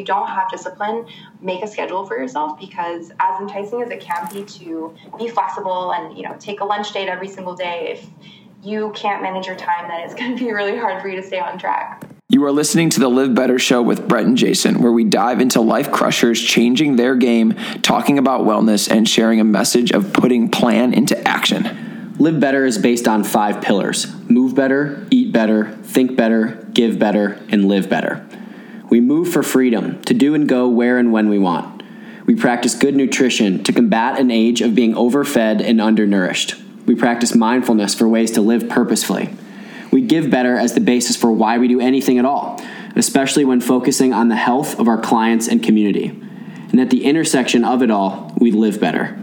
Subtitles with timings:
[0.00, 1.06] you don't have discipline,
[1.40, 5.92] make a schedule for yourself because as enticing as it can be to be flexible
[5.92, 8.06] and you know take a lunch date every single day, if
[8.62, 11.22] you can't manage your time, then it's going to be really hard for you to
[11.22, 12.04] stay on track.
[12.28, 15.40] You are listening to the Live Better Show with Brett and Jason, where we dive
[15.40, 20.48] into life crushers changing their game, talking about wellness, and sharing a message of putting
[20.48, 22.14] plan into action.
[22.18, 27.40] Live Better is based on five pillars move better, eat better, think better, give better,
[27.48, 28.24] and live better.
[28.90, 31.82] We move for freedom to do and go where and when we want.
[32.26, 36.56] We practice good nutrition to combat an age of being overfed and undernourished.
[36.86, 39.30] We practice mindfulness for ways to live purposefully.
[39.92, 42.60] We give better as the basis for why we do anything at all,
[42.96, 46.08] especially when focusing on the health of our clients and community.
[46.70, 49.20] And at the intersection of it all, we live better.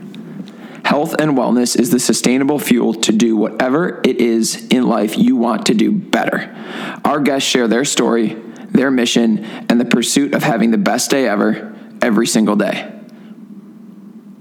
[0.83, 5.35] Health and wellness is the sustainable fuel to do whatever it is in life you
[5.35, 6.55] want to do better.
[7.03, 8.37] Our guests share their story,
[8.77, 12.93] their mission, and the pursuit of having the best day ever every single day.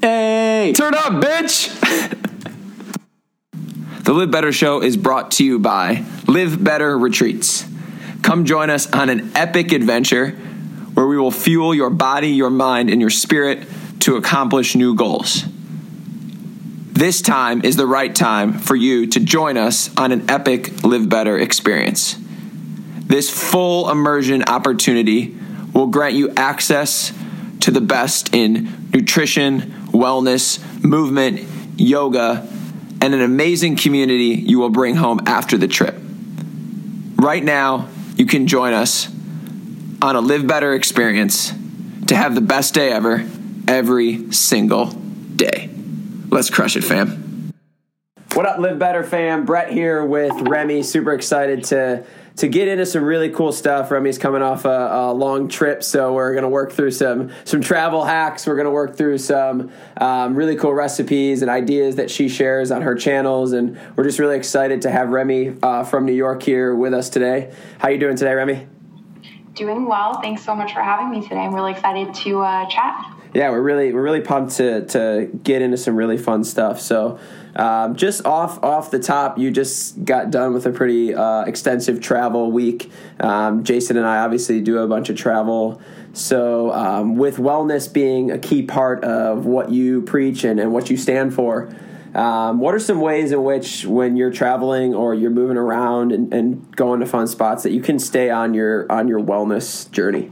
[0.01, 0.73] Hey!
[0.77, 1.73] Turn up, bitch!
[4.05, 7.67] the Live Better Show is brought to you by Live Better Retreats.
[8.23, 10.31] Come join us on an epic adventure
[10.95, 13.67] where we will fuel your body, your mind, and your spirit
[14.01, 15.45] to accomplish new goals.
[16.93, 21.09] This time is the right time for you to join us on an epic Live
[21.09, 22.17] Better experience.
[23.07, 25.37] This full immersion opportunity
[25.73, 27.13] will grant you access
[27.61, 29.61] to the best in nutrition,
[29.93, 32.49] wellness, movement, yoga,
[33.01, 35.95] and an amazing community you will bring home after the trip.
[37.17, 39.09] Right now, you can join us
[40.03, 41.53] on a Live Better experience
[42.09, 43.25] to have the best day ever
[43.69, 45.71] every single day.
[46.31, 47.53] Let's crush it, fam.
[48.35, 49.45] What up, Live Better fam?
[49.45, 50.83] Brett here with Remy.
[50.83, 52.05] Super excited to
[52.37, 53.91] to get into some really cool stuff.
[53.91, 57.61] Remy's coming off a, a long trip, so we're going to work through some some
[57.61, 58.47] travel hacks.
[58.47, 62.71] We're going to work through some um, really cool recipes and ideas that she shares
[62.71, 66.43] on her channels, and we're just really excited to have Remy uh, from New York
[66.43, 67.53] here with us today.
[67.79, 68.67] How you doing today, Remy?
[69.55, 70.21] Doing well.
[70.21, 71.41] Thanks so much for having me today.
[71.41, 73.16] I'm really excited to uh, chat.
[73.37, 76.81] Yeah, we're really we're really pumped to to get into some really fun stuff.
[76.81, 77.19] So.
[77.55, 82.03] Um, just off off the top, you just got done with a pretty uh, extensive
[82.03, 82.91] travel week.
[83.19, 85.81] Um, Jason and I obviously do a bunch of travel.
[86.13, 90.91] So, um, with wellness being a key part of what you preach and, and what
[90.91, 91.75] you stand for,
[92.15, 96.35] um, what are some ways in which, when you're traveling or you're moving around and,
[96.35, 100.31] and going to fun spots, that you can stay on your on your wellness journey?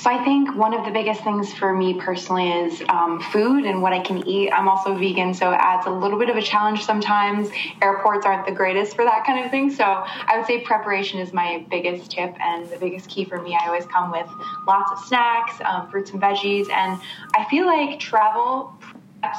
[0.00, 3.82] So I think one of the biggest things for me personally is um, food and
[3.82, 4.48] what I can eat.
[4.52, 7.50] I'm also vegan, so it adds a little bit of a challenge sometimes.
[7.82, 9.72] Airports aren't the greatest for that kind of thing.
[9.72, 13.58] So I would say preparation is my biggest tip and the biggest key for me.
[13.60, 14.28] I always come with
[14.68, 17.00] lots of snacks, um, fruits and veggies, and
[17.34, 18.78] I feel like travel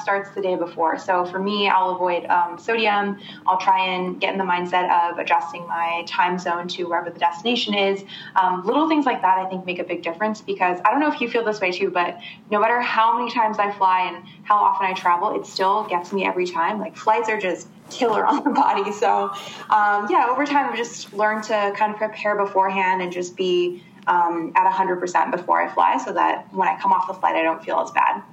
[0.01, 0.97] starts the day before.
[0.97, 3.19] So for me, I'll avoid um, sodium.
[3.47, 7.19] I'll try and get in the mindset of adjusting my time zone to wherever the
[7.19, 8.03] destination is.
[8.35, 11.11] Um, little things like that, I think, make a big difference because I don't know
[11.11, 12.19] if you feel this way too, but
[12.51, 16.11] no matter how many times I fly and how often I travel, it still gets
[16.11, 16.79] me every time.
[16.79, 18.91] Like flights are just killer on the body.
[18.91, 19.29] So
[19.69, 23.83] um, yeah, over time, I've just learned to kind of prepare beforehand and just be
[24.09, 27.43] um, at 100% before I fly so that when I come off the flight, I
[27.43, 28.23] don't feel as bad.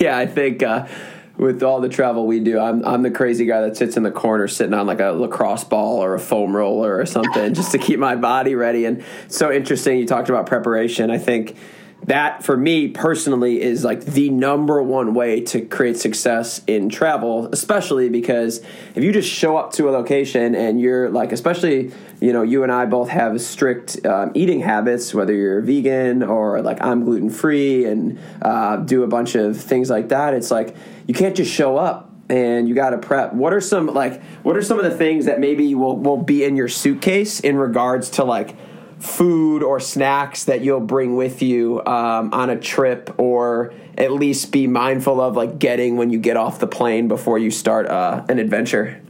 [0.00, 0.62] Yeah, I think.
[0.62, 0.88] Uh,
[1.36, 4.10] with all the travel we do, I'm I'm the crazy guy that sits in the
[4.10, 7.78] corner sitting on like a lacrosse ball or a foam roller or something just to
[7.78, 8.86] keep my body ready.
[8.86, 11.10] And so interesting you talked about preparation.
[11.10, 11.56] I think
[12.04, 17.48] that for me personally is like the number one way to create success in travel
[17.52, 18.60] especially because
[18.94, 21.90] if you just show up to a location and you're like especially
[22.20, 26.60] you know you and i both have strict um, eating habits whether you're vegan or
[26.62, 30.76] like i'm gluten free and uh, do a bunch of things like that it's like
[31.06, 33.32] you can't just show up and you got to prep.
[33.32, 36.44] What are some like what are some of the things that maybe will, will be
[36.44, 38.56] in your suitcase in regards to like
[39.06, 44.52] food or snacks that you'll bring with you um, on a trip or at least
[44.52, 48.24] be mindful of like getting when you get off the plane before you start uh,
[48.28, 49.00] an adventure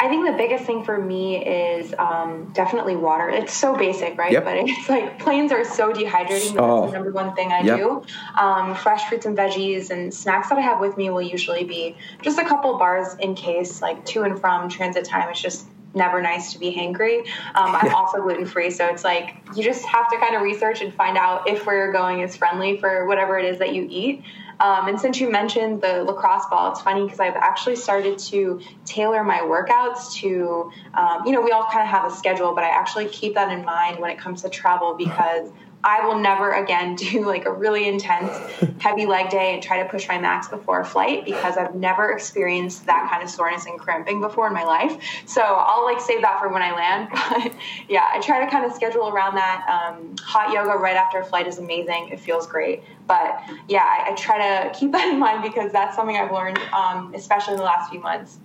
[0.00, 3.30] I think the biggest thing for me is um, definitely water.
[3.30, 4.32] It's so basic, right?
[4.32, 4.44] Yep.
[4.44, 6.26] But it's like planes are so dehydrating.
[6.28, 6.86] That's Oh.
[6.86, 7.78] the number one thing I Yep.
[7.78, 8.02] do.
[8.36, 11.94] Um, fresh fruits and veggies and snacks that I have with me will usually be
[12.20, 15.28] just a couple bars in case, like to and from transit time.
[15.30, 17.20] It's just never nice to be hangry.
[17.54, 20.80] Um, I'm also gluten free, so it's like you just have to kind of research
[20.80, 23.86] and find out if where you're going is friendly for whatever it is that you
[23.90, 24.22] eat.
[24.60, 28.60] Um, and since you mentioned the lacrosse ball, it's funny because I've actually started to
[28.84, 32.62] tailor my workouts to, um, you know, we all kind of have a schedule, but
[32.62, 35.50] I actually keep that in mind when it comes to travel because
[35.84, 38.32] I will never again do like a really intense,
[38.78, 42.12] heavy leg day and try to push my max before a flight because I've never
[42.12, 44.96] experienced that kind of soreness and cramping before in my life.
[45.26, 47.08] So I'll like save that for when I land.
[47.32, 47.54] But
[47.88, 49.64] yeah, I try to kind of schedule around that.
[49.66, 52.10] Um, hot yoga right after a flight is amazing.
[52.12, 52.82] It feels great.
[53.06, 56.58] But yeah, I, I, try to keep that in mind because that's something I've learned,
[56.72, 58.38] um, especially in the last few months.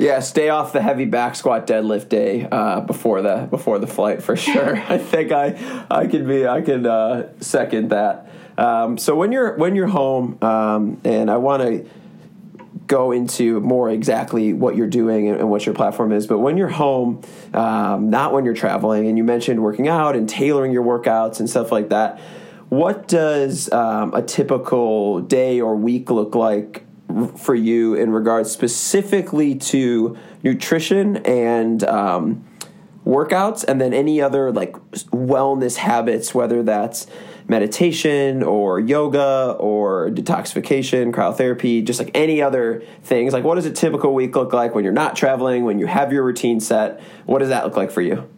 [0.00, 4.22] Yeah, stay off the heavy back squat deadlift day uh, before the before the flight
[4.22, 4.76] for sure.
[4.76, 8.30] I think I I could be I could uh, second that.
[8.56, 11.86] Um, so when you're when you're home, um, and I want to
[12.86, 16.26] go into more exactly what you're doing and, and, what your platform is.
[16.26, 17.22] But when you're home,
[17.54, 21.48] um, not when you're traveling, and you mentioned working out and tailoring your workouts and
[21.48, 22.18] stuff like that.
[22.70, 26.84] What does um, a typical day or week look like
[27.36, 32.44] for you in regards specifically to nutrition and um,
[33.04, 34.72] workouts, and then any other like
[35.10, 37.06] wellness habits, whether that's
[37.48, 43.32] meditation or yoga or detoxification, cryotherapy, just like any other things.
[43.32, 46.12] Like, what does a typical week look like when you're not traveling, when you have
[46.12, 47.00] your routine set?
[47.26, 48.28] What does that look like for you?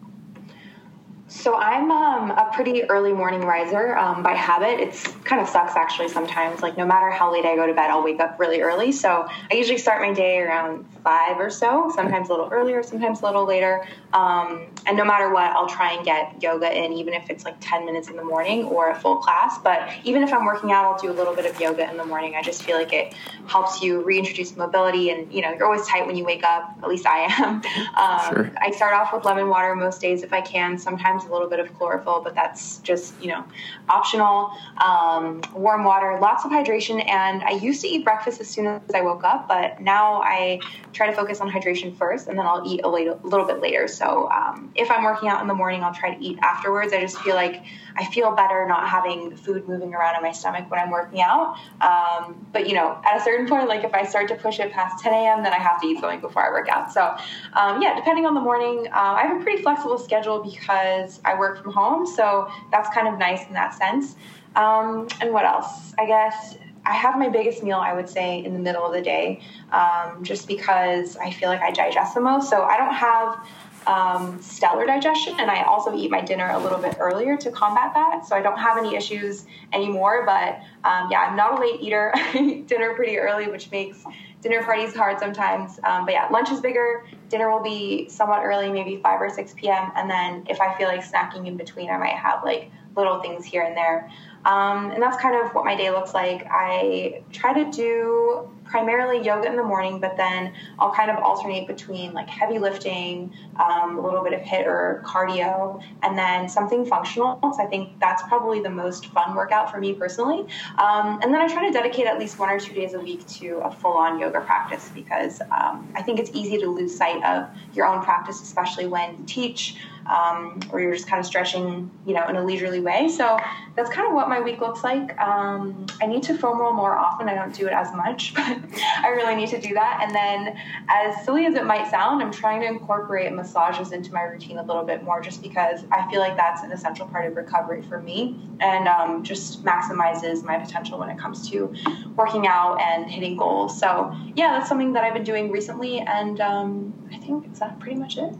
[1.32, 4.80] So I'm um, a pretty early morning riser um, by habit.
[4.80, 6.60] It's kind of sucks actually sometimes.
[6.60, 8.92] Like no matter how late I go to bed, I'll wake up really early.
[8.92, 11.90] So I usually start my day around five or so.
[11.94, 13.86] Sometimes a little earlier, sometimes a little later.
[14.12, 17.56] Um, and no matter what, I'll try and get yoga in, even if it's like
[17.60, 19.58] 10 minutes in the morning or a full class.
[19.58, 22.04] But even if I'm working out, I'll do a little bit of yoga in the
[22.04, 22.34] morning.
[22.36, 23.14] I just feel like it
[23.46, 25.10] helps you reintroduce mobility.
[25.10, 26.76] And you know, you're always tight when you wake up.
[26.82, 27.62] At least I am.
[27.92, 28.52] Um, sure.
[28.60, 30.78] I start off with lemon water most days if I can.
[30.78, 33.44] Sometimes a little bit of chlorophyll, but that's just, you know,
[33.88, 34.50] optional.
[34.82, 37.06] Um, warm water, lots of hydration.
[37.08, 40.60] And I used to eat breakfast as soon as I woke up, but now I
[40.92, 43.88] try to focus on hydration first and then I'll eat a little, bit later.
[43.88, 46.92] So um, if I'm working out in the morning, I'll try to eat afterwards.
[46.92, 47.64] I just feel like
[47.96, 51.56] I feel better not having food moving around in my stomach when I'm working out.
[51.80, 54.70] Um, but, you know, at a certain point, like if I start to push it
[54.70, 56.92] past 10 a.m., then I have to eat something before I work out.
[56.92, 57.16] So,
[57.54, 61.38] um, yeah, depending on the morning, uh, I have a pretty flexible schedule because I
[61.38, 64.14] work from home, so that's kind of nice in that sense.
[64.54, 65.94] Um, and what else?
[65.98, 66.56] I guess
[66.92, 69.40] I have my biggest meal, I would say, in the middle of the day,
[69.72, 72.50] um, just because I feel like I digest the most.
[72.50, 73.46] So I don't have
[73.86, 77.94] um, stellar digestion, and I also eat my dinner a little bit earlier to combat
[77.94, 78.26] that.
[78.26, 80.26] So I don't have any issues anymore.
[80.26, 82.12] But um, yeah, I'm not a late eater.
[82.14, 84.04] I eat dinner pretty early, which makes
[84.42, 85.80] dinner parties hard sometimes.
[85.84, 87.06] Um, but yeah, lunch is bigger.
[87.30, 89.90] Dinner will be somewhat early, maybe 5 or 6 p.m.
[89.96, 93.46] And then if I feel like snacking in between, I might have like little things
[93.46, 94.10] here and there.
[94.44, 96.46] Um, and that's kind of what my day looks like.
[96.50, 101.66] I try to do primarily yoga in the morning, but then I'll kind of alternate
[101.66, 103.30] between like heavy lifting,
[103.62, 107.38] um, a little bit of HIIT or cardio, and then something functional.
[107.42, 110.46] So I think that's probably the most fun workout for me personally.
[110.78, 113.26] Um, and then I try to dedicate at least one or two days a week
[113.40, 117.22] to a full on yoga practice because um, I think it's easy to lose sight
[117.24, 119.76] of your own practice, especially when you teach
[120.06, 123.08] um, or you're just kind of stretching, you know, in a leisurely way.
[123.08, 123.38] So
[123.76, 125.18] that's kind of what my week looks like.
[125.20, 127.28] Um, I need to foam roll more often.
[127.28, 128.58] I don't do it as much, but
[129.02, 130.00] I really need to do that.
[130.02, 130.56] And then,
[130.88, 134.62] as silly as it might sound, I'm trying to incorporate massages into my routine a
[134.62, 138.00] little bit more, just because I feel like that's an essential part of recovery for
[138.00, 141.72] me, and um, just maximizes my potential when it comes to
[142.16, 143.78] working out and hitting goals.
[143.78, 147.78] So yeah, that's something that I've been doing recently, and um, I think is that
[147.80, 148.34] pretty much it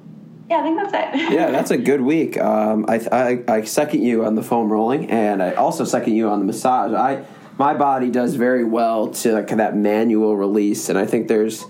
[0.53, 1.33] yeah, I think that's it.
[1.33, 2.39] yeah, that's a good week.
[2.39, 6.29] Um, I, I, I second you on the foam rolling, and I also second you
[6.29, 6.93] on the massage.
[6.93, 7.25] I
[7.59, 11.65] my body does very well to like that manual release, and I think there's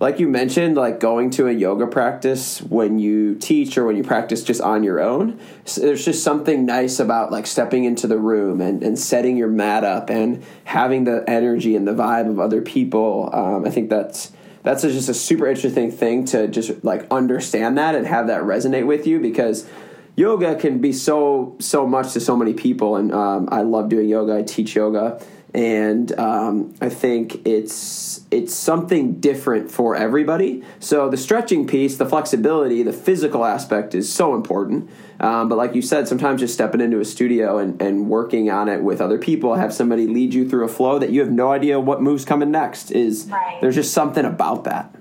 [0.00, 4.04] like you mentioned, like going to a yoga practice when you teach or when you
[4.04, 5.40] practice just on your own,
[5.76, 9.82] there's just something nice about like stepping into the room and, and setting your mat
[9.82, 13.28] up and having the energy and the vibe of other people.
[13.32, 14.32] Um, I think that's
[14.62, 18.86] that's just a super interesting thing to just like understand that and have that resonate
[18.86, 19.68] with you because
[20.18, 24.08] yoga can be so so much to so many people and um, i love doing
[24.08, 25.20] yoga i teach yoga
[25.54, 30.62] and um, I think it's it's something different for everybody.
[30.78, 34.90] So the stretching piece, the flexibility, the physical aspect is so important.
[35.20, 38.68] Um, but like you said, sometimes just stepping into a studio and, and working on
[38.68, 41.50] it with other people, have somebody lead you through a flow that you have no
[41.50, 42.90] idea what moves coming next.
[42.90, 43.58] Is right.
[43.62, 44.94] there's just something about that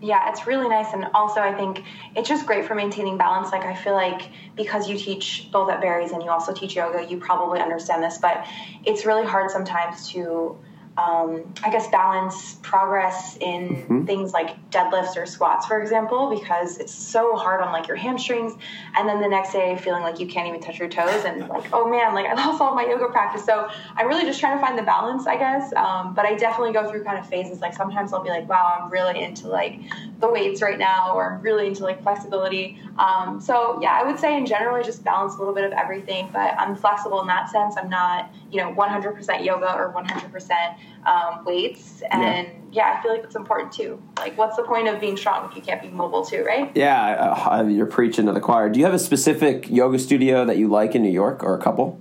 [0.00, 0.92] yeah, it's really nice.
[0.94, 1.84] And also, I think
[2.16, 3.52] it's just great for maintaining balance.
[3.52, 7.04] Like, I feel like because you teach both at Barry's and you also teach yoga,
[7.04, 8.46] you probably understand this, but
[8.84, 10.58] it's really hard sometimes to
[10.98, 14.04] um, I guess, balance progress in mm-hmm.
[14.04, 18.54] things like deadlifts or squats, for example, because it's so hard on like your hamstrings.
[18.96, 21.72] And then the next day, feeling like you can't even touch your toes and like,
[21.72, 23.44] oh man, like I lost all my yoga practice.
[23.44, 25.72] So I'm really just trying to find the balance, I guess.
[25.74, 27.60] Um, but I definitely go through kind of phases.
[27.60, 29.80] Like sometimes I'll be like, wow, I'm really into like
[30.18, 32.78] the weights right now, or I'm really into like flexibility.
[32.98, 35.72] Um, so yeah, I would say in general, I just balance a little bit of
[35.72, 37.76] everything, but I'm flexible in that sense.
[37.78, 42.02] I'm not, you know, 100% yoga or 100% um, weights.
[42.10, 42.92] And yeah.
[42.92, 42.96] yeah.
[42.98, 44.02] I feel like it's important too.
[44.18, 46.70] Like, what's the point of being strong if you can't be mobile too, right?
[46.74, 48.68] Yeah, uh, you're preaching to the choir.
[48.68, 51.62] Do you have a specific yoga studio that you like in New York or a
[51.62, 52.00] couple?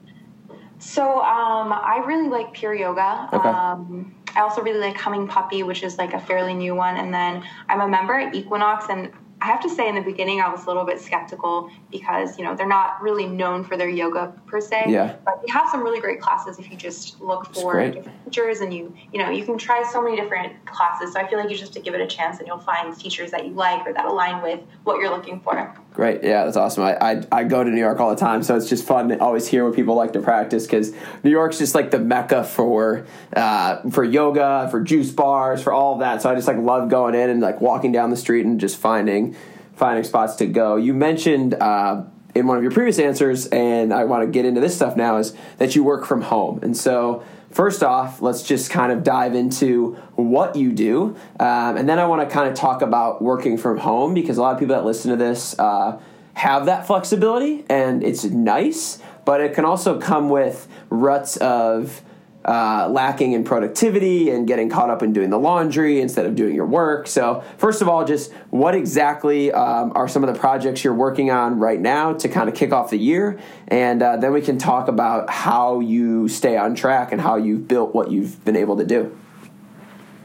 [0.80, 3.30] So um, I really like Pure Yoga.
[3.34, 3.50] Okay.
[3.50, 6.96] Um, I also really like Humming Puppy, which is like a fairly new one.
[6.96, 10.42] And then I'm a member at Equinox, and I have to say, in the beginning,
[10.42, 13.88] I was a little bit skeptical because you know they're not really known for their
[13.88, 14.86] yoga per se.
[14.88, 15.16] Yeah.
[15.24, 18.74] But they have some really great classes if you just look for different teachers and
[18.74, 21.14] you you know you can try so many different classes.
[21.14, 22.98] So I feel like you just have to give it a chance and you'll find
[22.98, 25.74] teachers that you like or that align with what you're looking for.
[25.94, 26.84] Great, yeah, that's awesome.
[26.84, 29.20] I, I, I go to New York all the time, so it's just fun to
[29.20, 30.94] always hear what people like to practice because
[31.24, 33.06] New York's just like the mecca for
[33.36, 36.22] uh, for yoga, for juice bars, for all of that.
[36.22, 38.78] So I just like love going in and like walking down the street and just
[38.78, 39.36] finding
[39.76, 40.76] finding spots to go.
[40.76, 42.04] You mentioned uh,
[42.36, 45.18] in one of your previous answers, and I want to get into this stuff now,
[45.18, 46.60] is that you work from home.
[46.62, 51.16] And so, first off, let's just kind of dive into what you do.
[51.40, 54.42] Um, and then I want to kind of talk about working from home because a
[54.42, 56.00] lot of people that listen to this uh,
[56.34, 62.02] have that flexibility, and it's nice, but it can also come with ruts of
[62.46, 66.56] uh, lacking in productivity and getting caught up in doing the laundry instead of doing
[66.56, 67.06] your work.
[67.08, 71.32] So, first of all, just what exactly um, are some of the projects you're working
[71.32, 73.40] on right now to kind of kick off the year?
[73.68, 77.68] And uh, then we can talk about how you stay on track and how you've
[77.68, 79.16] built what you've been able to do.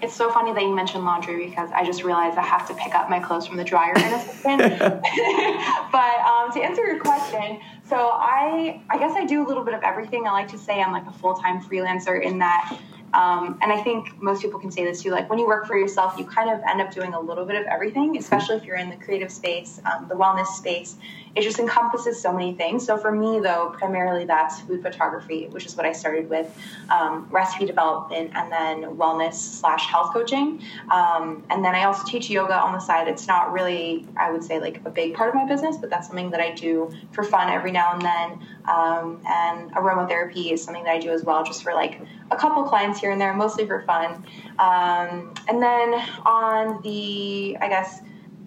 [0.04, 2.94] It's so funny that you mentioned laundry because I just realized I have to pick
[2.94, 4.78] up my clothes from the dryer in a second.
[5.92, 7.58] but um, to answer your question,
[7.88, 10.26] so I I guess I do a little bit of everything.
[10.26, 12.78] I like to say I'm like a full time freelancer in that
[13.14, 15.10] um, and I think most people can say this too.
[15.10, 17.54] Like when you work for yourself, you kind of end up doing a little bit
[17.54, 20.96] of everything, especially if you're in the creative space, um, the wellness space.
[21.36, 22.84] It just encompasses so many things.
[22.84, 26.56] So for me, though, primarily that's food photography, which is what I started with,
[26.90, 30.60] um, recipe development, and then wellness slash health coaching.
[30.90, 33.08] Um, and then I also teach yoga on the side.
[33.08, 36.06] It's not really, I would say, like a big part of my business, but that's
[36.06, 38.46] something that I do for fun every now and then.
[38.66, 42.62] Um, and aromatherapy is something that I do as well, just for like a couple
[42.64, 44.24] clients here and there, mostly for fun.
[44.58, 45.94] Um, and then
[46.24, 48.00] on the, I guess,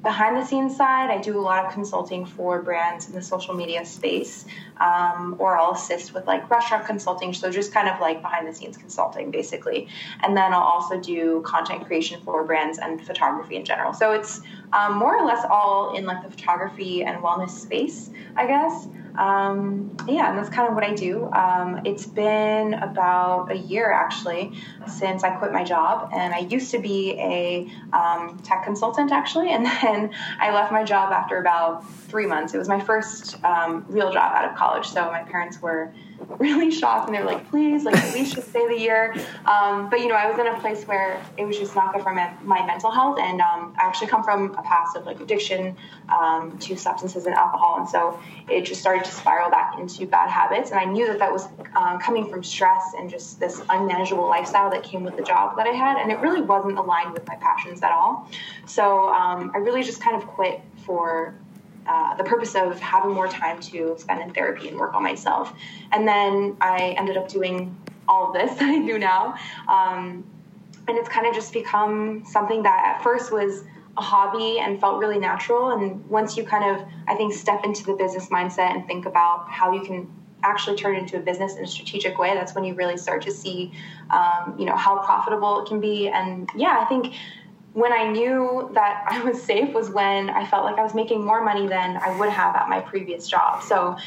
[0.03, 3.53] behind the scenes side, I do a lot of consulting for brands in the social
[3.53, 4.45] media space,
[4.77, 7.33] um, or I'll assist with like restaurant consulting.
[7.33, 9.87] So just kind of like behind the scenes consulting, basically.
[10.23, 13.91] And then I'll also do content creation for brands and photography in general.
[13.91, 18.47] So it's um, more or less all in like the photography and wellness space, I
[18.47, 18.87] guess.
[19.17, 21.29] Um, yeah, and that's kind of what I do.
[21.31, 24.53] Um, it's been about a year actually
[24.87, 29.51] since I quit my job, and I used to be a um, tech consultant actually,
[29.51, 32.53] and then I left my job after about three months.
[32.53, 35.93] It was my first um, real job out of college, so my parents were
[36.39, 39.13] really shocked and they were like, please, like at least just stay the year.
[39.45, 42.03] Um, but you know, I was in a place where it was just not good
[42.03, 43.19] for my, my mental health.
[43.19, 45.75] And um, I actually come from a past of like addiction
[46.09, 47.77] um, to substances and alcohol.
[47.79, 48.19] And so
[48.49, 50.71] it just started to spiral back into bad habits.
[50.71, 54.69] And I knew that that was uh, coming from stress and just this unmanageable lifestyle
[54.71, 55.97] that came with the job that I had.
[55.97, 58.29] And it really wasn't aligned with my passions at all.
[58.65, 61.35] So um, I really just kind of quit for
[61.87, 65.53] uh, the purpose of having more time to spend in therapy and work on myself.
[65.91, 67.75] And then I ended up doing
[68.07, 69.35] all of this that I do now.
[69.67, 70.25] Um,
[70.87, 73.63] and it's kind of just become something that at first was
[73.97, 75.71] a hobby and felt really natural.
[75.71, 79.49] And once you kind of, I think, step into the business mindset and think about
[79.49, 80.09] how you can
[80.43, 83.23] actually turn it into a business in a strategic way, that's when you really start
[83.23, 83.71] to see,
[84.11, 86.07] um, you know, how profitable it can be.
[86.07, 87.15] And yeah, I think
[87.73, 91.25] when I knew that I was safe was when I felt like I was making
[91.25, 93.63] more money than I would have at my previous job.
[93.63, 93.97] So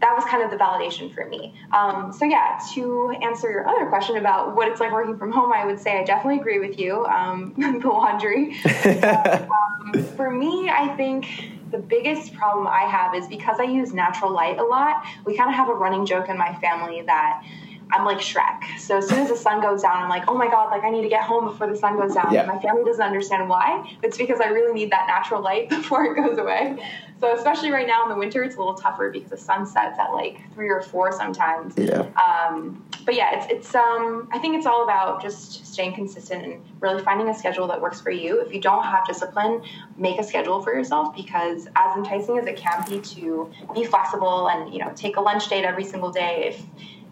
[0.00, 1.54] that was kind of the validation for me.
[1.72, 5.52] Um, so yeah, to answer your other question about what it's like working from home,
[5.52, 7.04] I would say I definitely agree with you.
[7.06, 8.56] Um, the laundry.
[8.84, 11.26] um, for me, I think
[11.70, 15.04] the biggest problem I have is because I use natural light a lot.
[15.24, 17.44] We kind of have a running joke in my family that
[17.90, 18.78] I'm like Shrek.
[18.78, 20.90] So as soon as the sun goes down, I'm like, oh my God, like I
[20.90, 22.32] need to get home before the sun goes down.
[22.32, 22.44] Yeah.
[22.44, 23.96] My family doesn't understand why.
[24.02, 26.78] It's because I really need that natural light before it goes away.
[27.20, 29.98] So especially right now in the winter, it's a little tougher because the sun sets
[29.98, 31.74] at like three or four sometimes.
[31.76, 32.06] Yeah.
[32.24, 36.62] Um, but yeah, it's it's um I think it's all about just staying consistent and
[36.80, 38.40] really finding a schedule that works for you.
[38.40, 39.62] If you don't have discipline,
[39.96, 44.48] make a schedule for yourself because as enticing as it can be to be flexible
[44.50, 46.62] and you know take a lunch date every single day, if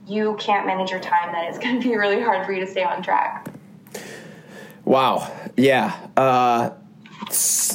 [0.06, 2.70] you can't manage your time, then it's going to be really hard for you to
[2.70, 3.48] stay on track.
[4.84, 5.32] Wow.
[5.56, 5.96] Yeah.
[6.16, 6.70] Uh,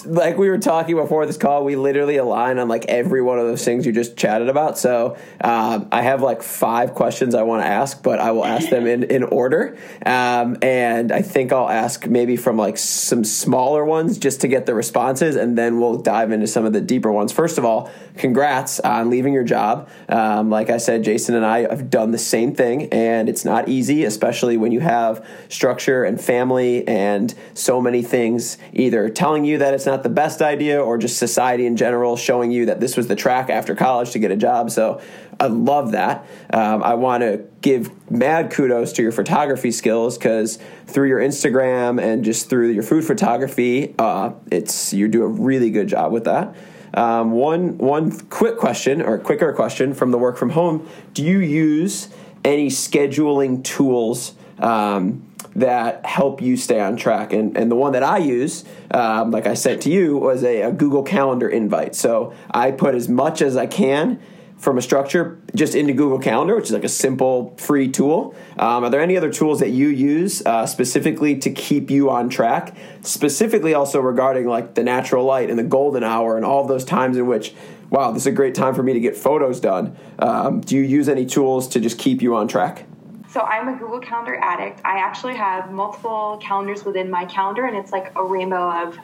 [0.05, 3.45] like we were talking before this call, we literally align on like every one of
[3.45, 4.77] those things you just chatted about.
[4.77, 8.69] So um, I have like five questions I want to ask, but I will ask
[8.69, 9.77] them in, in order.
[10.05, 14.65] Um, and I think I'll ask maybe from like some smaller ones just to get
[14.65, 17.31] the responses, and then we'll dive into some of the deeper ones.
[17.31, 19.89] First of all, congrats on leaving your job.
[20.07, 23.67] Um, like I said, Jason and I have done the same thing, and it's not
[23.67, 29.57] easy, especially when you have structure and family and so many things either telling you
[29.57, 32.95] that it's not the best idea or just society in general showing you that this
[32.95, 34.69] was the track after college to get a job.
[34.69, 35.01] So
[35.39, 36.27] I love that.
[36.53, 41.99] Um, I want to give mad kudos to your photography skills because through your Instagram
[41.99, 46.25] and just through your food photography, uh, it's you do a really good job with
[46.25, 46.55] that.
[46.93, 51.39] Um, one one quick question or quicker question from the work from home: Do you
[51.39, 52.09] use
[52.43, 57.33] any scheduling tools um, that help you stay on track?
[57.33, 60.61] And and the one that I use, um, like I sent to you, was a,
[60.61, 61.95] a Google Calendar invite.
[61.95, 64.19] So I put as much as I can
[64.61, 68.35] from a structure just into Google Calendar, which is like a simple free tool.
[68.59, 72.29] Um, are there any other tools that you use uh, specifically to keep you on
[72.29, 72.77] track?
[73.01, 77.17] Specifically, also regarding like the natural light and the golden hour and all those times
[77.17, 77.55] in which,
[77.89, 79.97] wow, this is a great time for me to get photos done.
[80.19, 82.85] Um, do you use any tools to just keep you on track?
[83.29, 84.81] So I'm a Google Calendar addict.
[84.85, 88.95] I actually have multiple calendars within my calendar, and it's like a rainbow of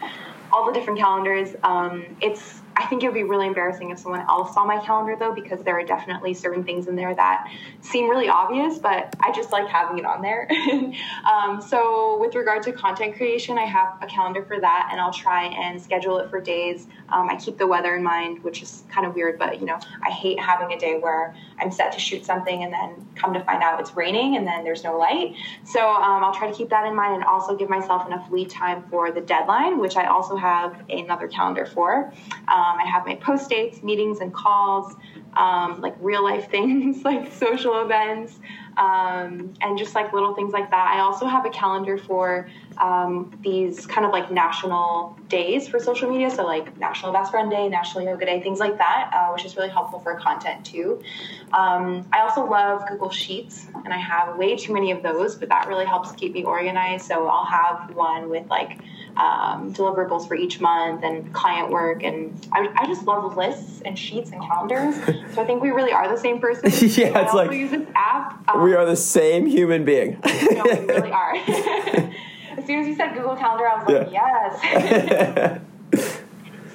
[0.52, 1.56] all the different calendars.
[1.64, 5.16] Um, it's I think it would be really embarrassing if someone else saw my calendar
[5.18, 7.50] though, because there are definitely certain things in there that
[7.82, 10.48] seem really obvious, but I just like having it on there.
[11.32, 15.12] um, so with regard to content creation, I have a calendar for that, and I'll
[15.12, 16.88] try and schedule it for days.
[17.10, 19.80] Um, I keep the weather in mind, which is kind of weird, but you know,
[20.04, 23.44] I hate having a day where I'm set to shoot something and then come to
[23.44, 25.34] find out it's raining and then there's no light.
[25.64, 28.52] So um, I'll try to keep that in mind and also give myself enough lead
[28.52, 32.14] time for the deadline, which I also have another calendar for.
[32.48, 34.96] Um, I have my post dates, meetings, and calls,
[35.36, 38.40] um, like real life things like social events,
[38.78, 40.94] um, and just like little things like that.
[40.96, 46.10] I also have a calendar for um, these kind of like national days for social
[46.10, 46.30] media.
[46.30, 49.56] So, like National Best Friend Day, National Yoga Day, things like that, uh, which is
[49.56, 51.02] really helpful for content too.
[51.54, 55.50] Um, I also love Google Sheets, and I have way too many of those, but
[55.50, 57.06] that really helps keep me organized.
[57.06, 58.80] So, I'll have one with like
[59.20, 62.04] um, deliverables for each month and client work.
[62.04, 64.96] And I, I, just love lists and sheets and calendars.
[65.34, 66.64] So I think we really are the same person.
[66.90, 68.44] yeah, I it's like use this app.
[68.50, 70.20] Um, we are the same human being.
[70.26, 71.36] no, we really are.
[71.36, 75.62] as soon as you said Google Calendar, I was like, yes.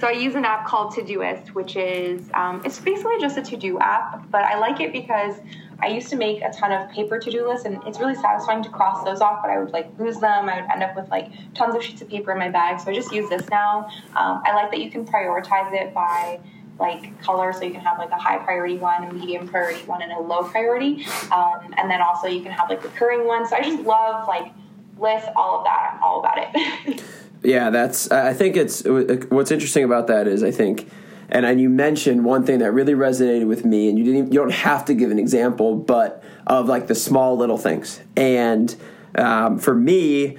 [0.03, 3.79] So I use an app called Todoist, which is um, it's basically just a to-do
[3.79, 5.37] app, but I like it because
[5.83, 8.71] I used to make a ton of paper to-do lists, and it's really satisfying to
[8.71, 9.43] cross those off.
[9.43, 10.49] But I would like lose them.
[10.49, 12.81] I would end up with like tons of sheets of paper in my bag.
[12.81, 13.89] So I just use this now.
[14.17, 16.41] Um, I like that you can prioritize it by
[16.79, 20.03] like color, so you can have like a high priority one, a medium priority one,
[20.03, 21.05] and a low priority.
[21.33, 23.51] Um, and then also you can have like recurring ones.
[23.51, 24.53] So I just love like
[24.99, 25.95] lists, all of that.
[25.95, 27.03] I'm all about it.
[27.45, 28.11] Yeah, that's.
[28.11, 30.89] I think it's what's interesting about that is I think,
[31.33, 34.33] and and you mentioned one thing that really resonated with me, and you didn't.
[34.33, 38.01] You don't have to give an example, but of like the small little things.
[38.17, 38.75] And
[39.15, 40.39] um, for me,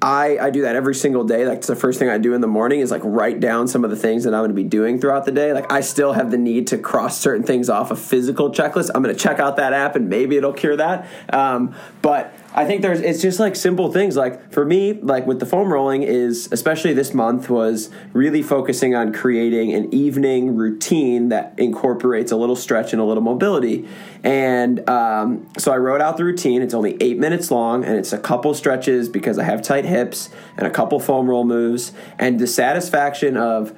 [0.00, 1.46] I, I do that every single day.
[1.46, 3.90] Like the first thing I do in the morning is like write down some of
[3.90, 5.52] the things that I'm going to be doing throughout the day.
[5.52, 8.90] Like I still have the need to cross certain things off a physical checklist.
[8.94, 11.08] I'm going to check out that app and maybe it'll cure that.
[11.32, 14.16] Um, but I think there's it's just like simple things.
[14.16, 18.94] Like for me, like with the foam rolling is especially this month was really focusing
[18.94, 23.88] on creating an evening routine that incorporates a little stretch and a little mobility.
[24.22, 26.60] And um, so I wrote out the routine.
[26.60, 30.28] It's only eight minutes long, and it's a couple stretches because I have tight hips
[30.58, 31.92] and a couple foam roll moves.
[32.18, 33.74] And the satisfaction of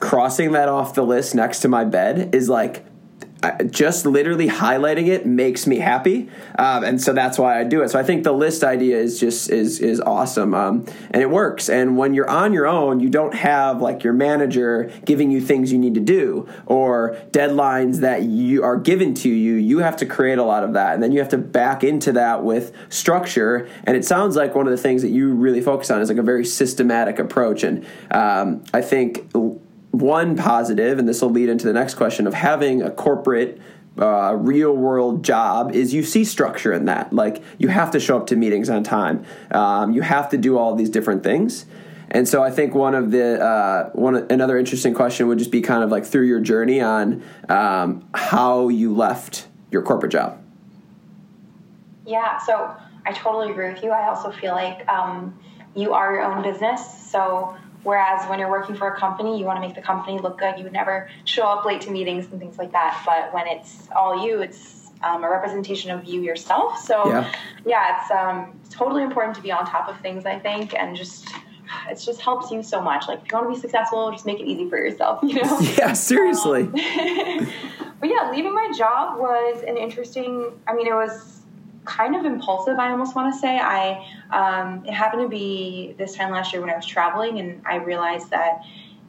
[0.00, 2.84] crossing that off the list next to my bed is like
[3.70, 6.28] just literally highlighting it makes me happy,
[6.58, 7.90] um, and so that's why I do it.
[7.90, 11.68] So I think the list idea is just is is awesome, um, and it works.
[11.68, 15.72] And when you're on your own, you don't have like your manager giving you things
[15.72, 19.54] you need to do or deadlines that you are given to you.
[19.54, 22.12] You have to create a lot of that, and then you have to back into
[22.12, 23.68] that with structure.
[23.84, 26.18] And it sounds like one of the things that you really focus on is like
[26.18, 27.62] a very systematic approach.
[27.62, 29.30] And um, I think
[30.00, 33.60] one positive, and this will lead into the next question of having a corporate
[33.98, 37.12] uh, real world job is you see structure in that.
[37.12, 39.24] Like you have to show up to meetings on time.
[39.50, 41.66] Um, you have to do all these different things.
[42.10, 45.60] And so I think one of the uh, one another interesting question would just be
[45.60, 50.40] kind of like through your journey on um, how you left your corporate job.
[52.06, 52.76] Yeah, so
[53.06, 53.90] I totally agree with you.
[53.90, 55.38] I also feel like um,
[55.74, 56.82] you are your own business.
[57.10, 60.38] So Whereas when you're working for a company, you want to make the company look
[60.38, 60.58] good.
[60.58, 63.02] You would never show up late to meetings and things like that.
[63.06, 66.78] But when it's all you, it's um, a representation of you yourself.
[66.78, 67.32] So yeah,
[67.66, 70.26] yeah it's um, totally important to be on top of things.
[70.26, 71.28] I think, and just
[71.88, 73.06] it just helps you so much.
[73.06, 75.20] Like if you want to be successful, just make it easy for yourself.
[75.22, 75.60] You know?
[75.78, 76.62] Yeah, seriously.
[76.62, 76.72] Um,
[78.00, 80.52] but yeah, leaving my job was an interesting.
[80.66, 81.43] I mean, it was
[81.84, 82.78] kind of impulsive.
[82.78, 84.04] I almost want to say I.
[84.30, 87.76] Um, it happened to be this time last year when I was traveling, and I
[87.76, 88.62] realized that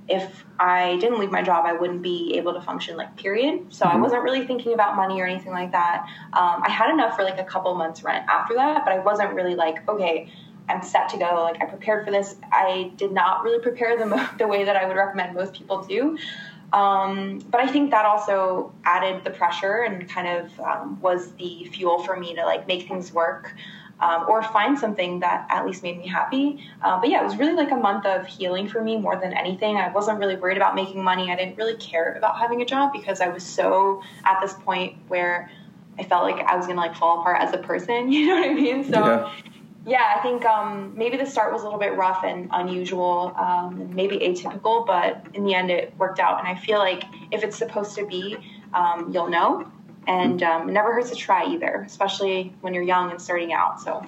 [0.08, 3.74] if I didn't leave my job, I wouldn't be able to function, like, period.
[3.74, 3.98] So mm-hmm.
[3.98, 6.06] I wasn't really thinking about money or anything like that.
[6.34, 9.34] Um, I had enough for like a couple months rent after that, but I wasn't
[9.34, 10.32] really like, okay,
[10.70, 11.44] I'm set to go.
[11.44, 12.36] Like, I prepared for this.
[12.52, 16.18] I did not really prepare the, the way that I would recommend most people do.
[16.76, 21.70] Um, but I think that also added the pressure and kind of um, was the
[21.72, 23.56] fuel for me to like make things work
[24.02, 26.68] um, or find something that at least made me happy.
[26.82, 29.32] Uh, but yeah, it was really like a month of healing for me more than
[29.32, 29.78] anything.
[29.78, 31.32] I wasn't really worried about making money.
[31.32, 34.98] I didn't really care about having a job because I was so at this point
[35.08, 35.50] where
[35.98, 38.12] I felt like I was gonna like fall apart as a person.
[38.12, 38.84] You know what I mean?
[38.84, 39.00] So.
[39.00, 39.32] Yeah
[39.86, 43.94] yeah, I think um, maybe the start was a little bit rough and unusual, um,
[43.94, 46.40] maybe atypical, but in the end it worked out.
[46.40, 48.36] And I feel like if it's supposed to be,
[48.74, 49.72] um, you'll know,
[50.08, 53.80] and um, it never hurts to try either, especially when you're young and starting out.
[53.80, 54.04] So.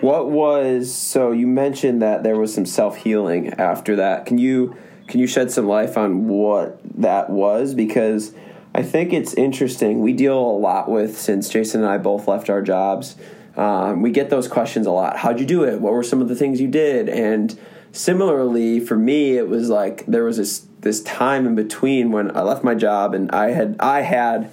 [0.00, 1.30] What was so?
[1.30, 4.24] You mentioned that there was some self healing after that.
[4.24, 4.74] Can you
[5.08, 7.74] can you shed some light on what that was?
[7.74, 8.32] Because
[8.74, 10.00] I think it's interesting.
[10.00, 13.16] We deal a lot with since Jason and I both left our jobs
[13.56, 15.16] um, we get those questions a lot.
[15.18, 15.80] How'd you do it?
[15.80, 17.08] What were some of the things you did?
[17.08, 17.58] And
[17.92, 22.40] similarly, for me, it was like there was this this time in between when I
[22.42, 24.50] left my job and I had I had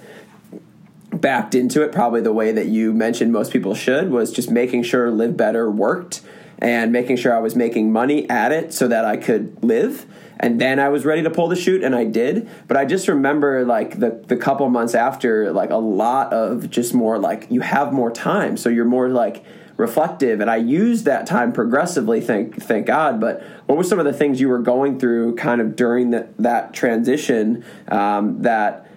[1.10, 4.82] backed into it probably the way that you mentioned most people should was just making
[4.82, 6.20] sure live better worked
[6.58, 10.06] and making sure I was making money at it so that I could live.
[10.40, 12.48] And then I was ready to pull the chute, and I did.
[12.68, 16.94] But I just remember like the the couple months after, like a lot of just
[16.94, 19.44] more like you have more time, so you're more like
[19.78, 20.40] reflective.
[20.40, 23.20] And i used that time progressively thank thank god.
[23.20, 26.28] But what were some of the things you were going through kind of during the,
[26.38, 28.90] that transition um, that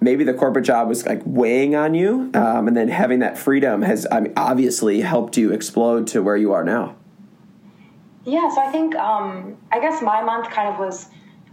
[0.00, 3.82] maybe the corporate job was like weighing on you um, and then having that freedom
[3.82, 6.94] has I mean, obviously helped you explode to where you are now
[8.28, 11.06] yeah, so I think um, I guess my month kind of was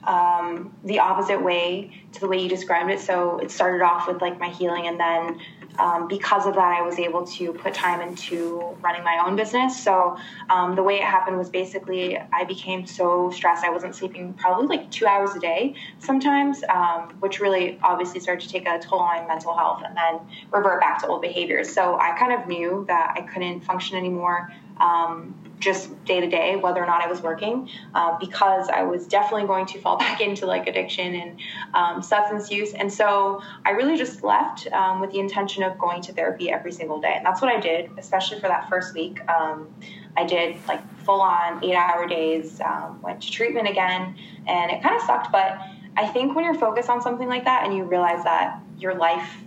[0.04, 3.00] um, the opposite way to the way you described it.
[3.00, 5.40] So it started off with like my healing, and then
[5.80, 9.82] um, because of that, I was able to put time into running my own business.
[9.82, 10.18] So
[10.50, 13.64] um, the way it happened was basically I became so stressed.
[13.64, 18.46] I wasn't sleeping probably like two hours a day sometimes, um, which really obviously started
[18.48, 20.20] to take a toll on my mental health and then
[20.52, 21.72] revert back to old behaviors.
[21.72, 24.52] So I kind of knew that I couldn't function anymore.
[24.80, 25.36] Um,
[25.66, 29.48] just day to day whether or not I was working uh, because I was definitely
[29.48, 31.40] going to fall back into like addiction and
[31.74, 32.74] um, substance use.
[32.74, 36.72] And so I really just left um, with the intention of going to therapy every
[36.72, 37.16] single day.
[37.18, 39.20] And that's what I did, especially for that first week.
[39.30, 39.68] Um,
[40.16, 44.16] I did like full on eight hour days, um, went to treatment again,
[44.48, 45.32] and it kind of sucked.
[45.32, 45.60] But
[45.98, 49.38] I think when you're focused on something like that and you realize that your life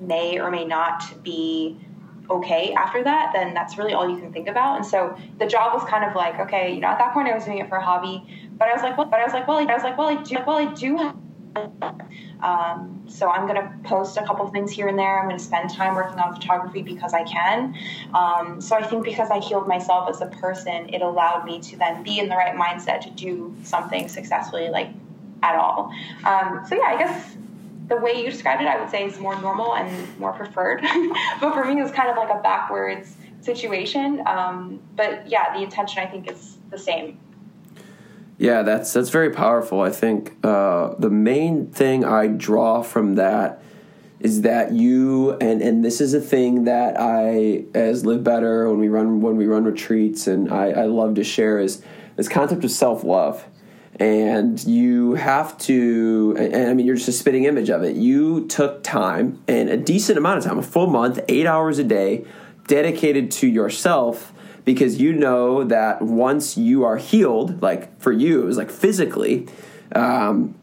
[0.00, 1.78] may or may not be
[2.30, 4.76] okay after that, then that's really all you can think about.
[4.76, 7.34] And so the job was kind of like, okay, you know, at that point I
[7.34, 8.22] was doing it for a hobby,
[8.58, 10.22] but I was like, well, but I was like, well, I was like, well, I
[10.22, 11.12] do, well, I do.
[12.42, 15.18] Um, so I'm going to post a couple things here and there.
[15.20, 17.74] I'm going to spend time working on photography because I can.
[18.14, 21.76] Um, so I think because I healed myself as a person, it allowed me to
[21.76, 24.90] then be in the right mindset to do something successfully, like
[25.42, 25.92] at all.
[26.24, 27.36] Um, so yeah, I guess
[27.88, 30.80] the way you described it, I would say is more normal and more preferred.
[31.40, 34.22] but for me, it was kind of like a backwards situation.
[34.26, 37.18] Um, but yeah, the intention I think is the same.
[38.38, 39.80] Yeah, that's that's very powerful.
[39.80, 43.62] I think uh, the main thing I draw from that
[44.20, 48.78] is that you and and this is a thing that I as live better when
[48.78, 51.82] we run when we run retreats and I, I love to share is
[52.16, 53.46] this concept of self love.
[53.98, 57.96] And you have to, and, I mean, you're just a spitting image of it.
[57.96, 61.84] You took time and a decent amount of time, a full month, eight hours a
[61.84, 62.26] day,
[62.66, 64.32] dedicated to yourself
[64.66, 69.46] because you know that once you are healed, like for you, it was like physically,
[69.94, 70.54] um,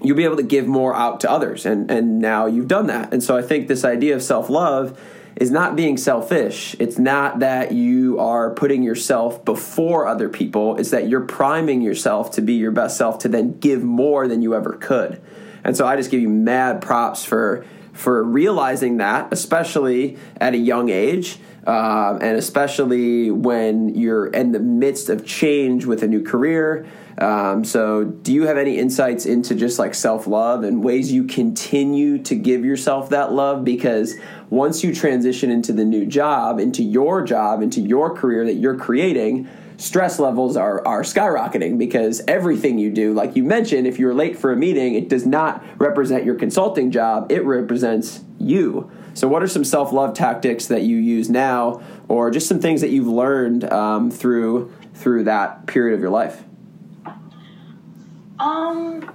[0.00, 1.66] you'll be able to give more out to others.
[1.66, 3.12] And, and now you've done that.
[3.12, 4.98] And so I think this idea of self love
[5.38, 6.74] is not being selfish.
[6.80, 10.76] It's not that you are putting yourself before other people.
[10.76, 14.42] It's that you're priming yourself to be your best self to then give more than
[14.42, 15.22] you ever could.
[15.62, 17.64] And so I just give you mad props for
[17.98, 21.38] for realizing that, especially at a young age.
[21.66, 26.86] Uh, and especially when you're in the midst of change with a new career.
[27.18, 31.24] Um, so, do you have any insights into just like self love and ways you
[31.24, 33.64] continue to give yourself that love?
[33.64, 34.14] Because
[34.48, 38.78] once you transition into the new job, into your job, into your career that you're
[38.78, 39.46] creating,
[39.78, 44.36] stress levels are, are skyrocketing because everything you do, like you mentioned, if you're late
[44.36, 48.90] for a meeting, it does not represent your consulting job, it represents you.
[49.14, 52.82] So, what are some self love tactics that you use now, or just some things
[52.82, 56.44] that you've learned um, through through that period of your life?
[58.38, 59.12] Um,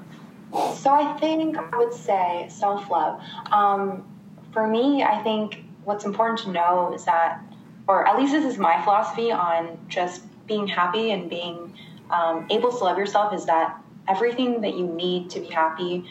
[0.75, 3.21] so I think I would say self love.
[3.51, 4.05] Um,
[4.51, 7.41] for me, I think what's important to know is that,
[7.87, 11.73] or at least this is my philosophy on just being happy and being
[12.09, 16.05] um, able to love yourself, is that everything that you need to be happy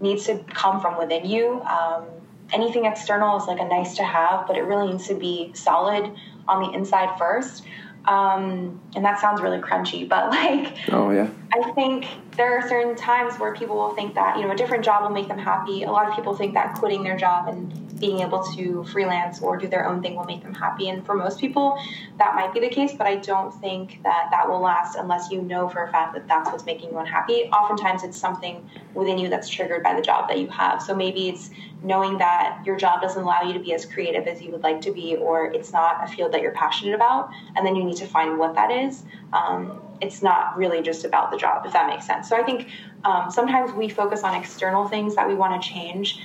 [0.00, 1.60] needs to come from within you.
[1.62, 2.04] Um,
[2.52, 6.12] anything external is like a nice to have, but it really needs to be solid
[6.48, 7.64] on the inside first.
[8.06, 12.06] Um, and that sounds really crunchy, but like, oh yeah, I think
[12.40, 15.10] there are certain times where people will think that you know a different job will
[15.10, 15.82] make them happy.
[15.82, 19.58] A lot of people think that quitting their job and being able to freelance or
[19.58, 20.88] do their own thing will make them happy.
[20.88, 21.78] And for most people,
[22.16, 25.42] that might be the case, but I don't think that that will last unless you
[25.42, 27.50] know for a fact that that's what's making you unhappy.
[27.52, 30.80] Oftentimes, it's something within you that's triggered by the job that you have.
[30.80, 31.50] So maybe it's
[31.82, 34.80] knowing that your job doesn't allow you to be as creative as you would like
[34.80, 37.98] to be, or it's not a field that you're passionate about, and then you need
[37.98, 39.02] to find what that is.
[39.32, 42.28] Um, it's not really just about the job, if that makes sense.
[42.28, 42.68] So I think
[43.04, 46.20] um, sometimes we focus on external things that we want to change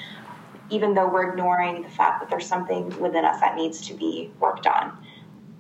[0.69, 4.31] even though we're ignoring the fact that there's something within us that needs to be
[4.39, 4.97] worked on.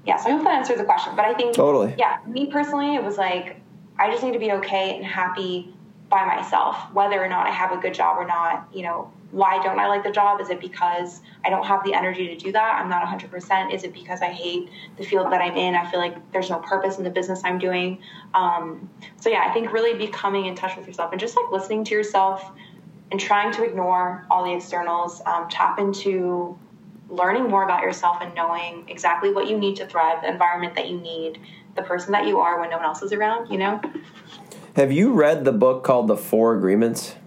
[0.05, 1.15] Yeah, so I hope that answers the question.
[1.15, 1.95] But I think, totally.
[1.97, 3.61] Yeah, me personally, it was like
[3.97, 5.73] I just need to be okay and happy
[6.09, 8.67] by myself, whether or not I have a good job or not.
[8.73, 10.39] You know, why don't I like the job?
[10.39, 12.79] Is it because I don't have the energy to do that?
[12.81, 13.73] I'm not 100%.
[13.73, 15.75] Is it because I hate the field that I'm in?
[15.75, 17.99] I feel like there's no purpose in the business I'm doing.
[18.33, 21.83] Um, so, yeah, I think really becoming in touch with yourself and just like listening
[21.83, 22.49] to yourself
[23.11, 26.57] and trying to ignore all the externals, um, tap into
[27.09, 30.87] learning more about yourself and knowing exactly what you need to thrive, the environment that
[30.87, 31.41] you need,
[31.75, 33.81] the person that you are when no one else is around, you know?
[34.77, 37.17] Have you read the book called The Four Agreements?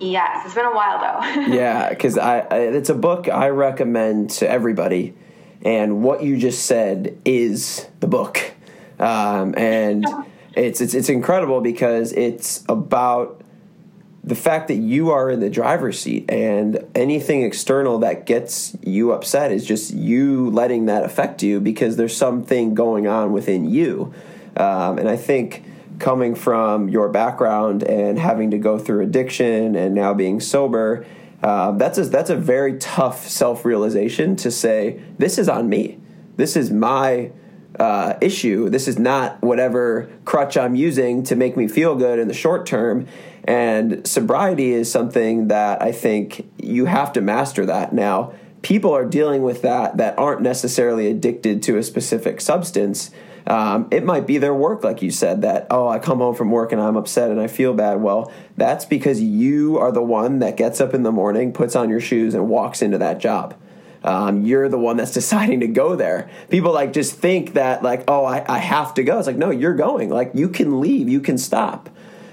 [0.00, 1.30] Yes, it's been a while though.
[1.54, 5.14] yeah, because I, I, it's a book I recommend to everybody,
[5.62, 8.40] and what you just said is the book,
[8.98, 10.04] um, and
[10.54, 13.40] it's, it's it's incredible because it's about
[14.24, 19.12] the fact that you are in the driver's seat and anything external that gets you
[19.12, 24.14] upset is just you letting that affect you because there's something going on within you.
[24.56, 25.62] Um, and I think
[26.04, 31.06] coming from your background and having to go through addiction and now being sober,
[31.42, 35.98] uh, that's a, that's a very tough self realization to say, this is on me.
[36.36, 37.32] This is my
[37.80, 38.68] uh, issue.
[38.68, 42.66] This is not whatever crutch I'm using to make me feel good in the short
[42.66, 43.06] term.
[43.44, 47.94] And sobriety is something that I think you have to master that.
[47.94, 53.10] Now, people are dealing with that that aren't necessarily addicted to a specific substance.
[53.46, 56.50] Um, it might be their work, like you said, that, oh, I come home from
[56.50, 58.00] work and I'm upset and I feel bad.
[58.00, 61.90] Well, that's because you are the one that gets up in the morning, puts on
[61.90, 63.54] your shoes, and walks into that job.
[64.02, 66.30] Um, you're the one that's deciding to go there.
[66.48, 69.18] People like just think that, like, oh, I, I have to go.
[69.18, 70.08] It's like, no, you're going.
[70.08, 71.90] Like, you can leave, you can stop.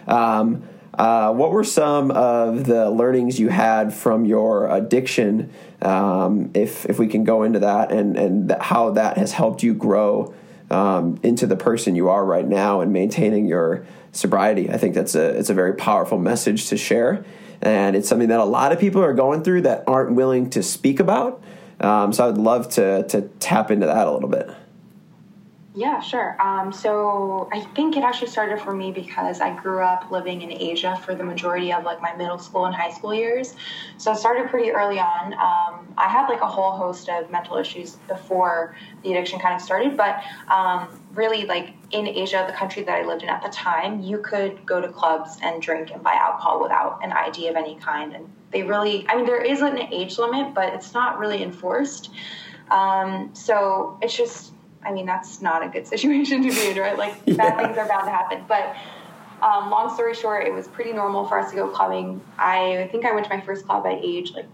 [0.08, 5.52] Um, uh, what were some of the learnings you had from your addiction?
[5.82, 9.74] Um, if if we can go into that and and how that has helped you
[9.74, 10.34] grow
[10.72, 15.16] um, into the person you are right now and maintaining your sobriety, I think that's
[15.16, 17.26] a it's a very powerful message to share,
[17.62, 20.64] and it's something that a lot of people are going through that aren't willing to
[20.64, 21.44] speak about.
[21.80, 24.50] Um, so I'd love to to tap into that a little bit.
[25.74, 26.36] Yeah, sure.
[26.42, 30.52] Um, so I think it actually started for me because I grew up living in
[30.52, 33.56] Asia for the majority of like my middle school and high school years.
[33.98, 35.34] So it started pretty early on.
[35.34, 39.62] Um, I had like a whole host of mental issues before the addiction kind of
[39.62, 43.50] started, but um, really like in Asia, the country that I lived in at the
[43.50, 47.56] time, you could go to clubs and drink and buy alcohol without an ID of
[47.56, 48.14] any kind.
[48.14, 52.10] And they really, I mean, there is an age limit, but it's not really enforced.
[52.72, 54.51] Um, so it's just
[54.84, 56.98] I mean, that's not a good situation to be in, right?
[56.98, 57.36] Like, yeah.
[57.36, 58.44] bad things are bound to happen.
[58.48, 58.76] But
[59.42, 62.22] um, long story short, it was pretty normal for us to go clubbing.
[62.38, 64.48] I think I went to my first club at age like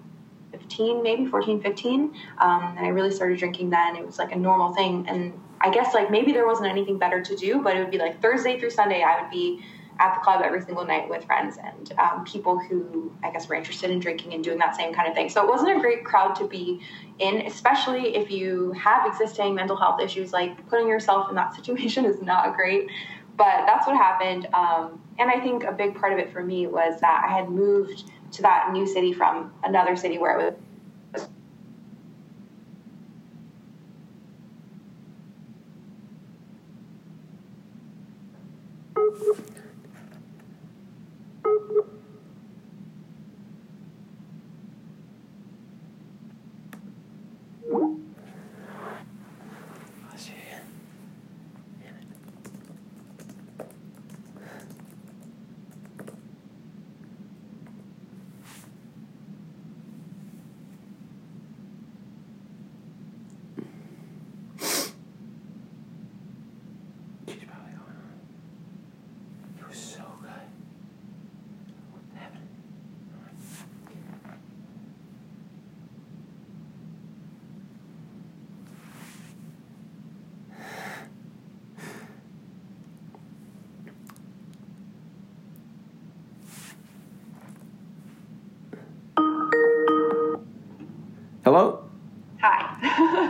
[0.51, 2.01] 15, maybe 14, 15.
[2.39, 3.95] Um, and I really started drinking then.
[3.95, 5.05] It was like a normal thing.
[5.07, 7.97] And I guess like maybe there wasn't anything better to do, but it would be
[7.97, 9.63] like Thursday through Sunday, I would be
[9.99, 13.55] at the club every single night with friends and um, people who I guess were
[13.55, 15.29] interested in drinking and doing that same kind of thing.
[15.29, 16.81] So it wasn't a great crowd to be
[17.19, 20.33] in, especially if you have existing mental health issues.
[20.33, 22.89] Like putting yourself in that situation is not great.
[23.37, 24.47] But that's what happened.
[24.53, 27.49] Um, and I think a big part of it for me was that I had
[27.49, 30.53] moved to that new city from another city where it was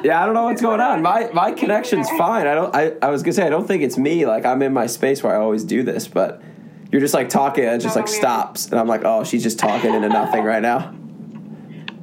[0.04, 1.02] yeah, I don't know what's going on.
[1.02, 2.48] My my connection's fine.
[2.48, 2.76] I don't.
[2.76, 4.26] I, I was gonna say I don't think it's me.
[4.26, 6.42] Like I'm in my space where I always do this, but
[6.92, 9.60] you're just like talking and it just like stops, and I'm like, oh, she's just
[9.60, 10.94] talking into nothing right now.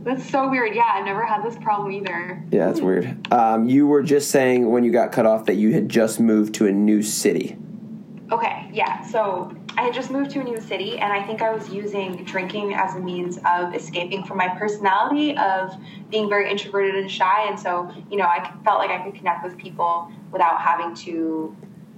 [0.04, 0.74] That's so weird.
[0.74, 2.44] Yeah, I've never had this problem either.
[2.50, 3.32] Yeah, it's weird.
[3.32, 6.54] Um, you were just saying when you got cut off that you had just moved
[6.56, 7.56] to a new city.
[8.32, 9.02] Okay, yeah.
[9.02, 12.24] So I had just moved to a new city, and I think I was using
[12.24, 15.74] drinking as a means of escaping from my personality of
[16.10, 17.46] being very introverted and shy.
[17.46, 21.54] And so, you know, I felt like I could connect with people without having to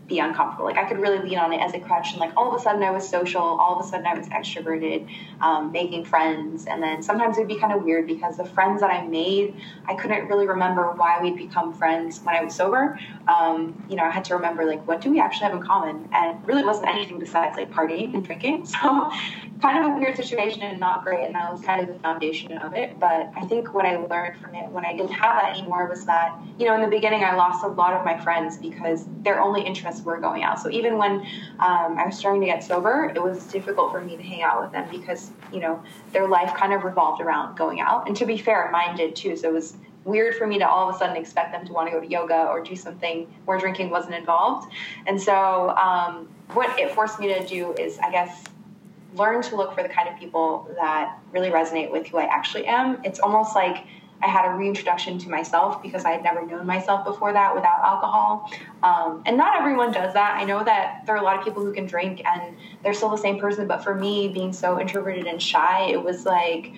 [0.06, 0.66] be uncomfortable.
[0.66, 2.62] Like I could really lean on it as a crutch, and like all of a
[2.62, 5.08] sudden I was social, all of a sudden I was extroverted,
[5.40, 8.90] um, making friends, and then sometimes it'd be kind of weird because the friends that
[8.90, 12.98] I made, I couldn't really remember why we'd become friends when I was sober.
[13.26, 16.08] Um, you know, I had to remember like what do we actually have in common,
[16.12, 18.66] and really wasn't anything besides like partying and drinking.
[18.76, 19.10] So
[19.62, 22.58] kind of a weird situation and not great, and that was kind of the foundation
[22.58, 22.98] of it.
[23.00, 26.04] But I think what I learned from it when I didn't have that anymore was
[26.06, 29.40] that you know in the beginning I lost a lot of my friends because their
[29.40, 30.60] only interest were going out.
[30.60, 31.20] So even when
[31.58, 34.62] um, I was starting to get sober, it was difficult for me to hang out
[34.62, 35.82] with them because, you know,
[36.12, 38.06] their life kind of revolved around going out.
[38.06, 39.36] And to be fair, mine did too.
[39.36, 41.88] So it was weird for me to all of a sudden expect them to want
[41.88, 44.72] to go to yoga or do something where drinking wasn't involved.
[45.06, 48.44] And so um, what it forced me to do is, I guess,
[49.14, 52.66] learn to look for the kind of people that really resonate with who I actually
[52.66, 53.00] am.
[53.04, 53.86] It's almost like
[54.22, 57.80] I had a reintroduction to myself because I had never known myself before that without
[57.84, 58.50] alcohol.
[58.82, 60.36] Um, and not everyone does that.
[60.36, 63.10] I know that there are a lot of people who can drink and they're still
[63.10, 63.66] the same person.
[63.66, 66.72] But for me, being so introverted and shy, it was like,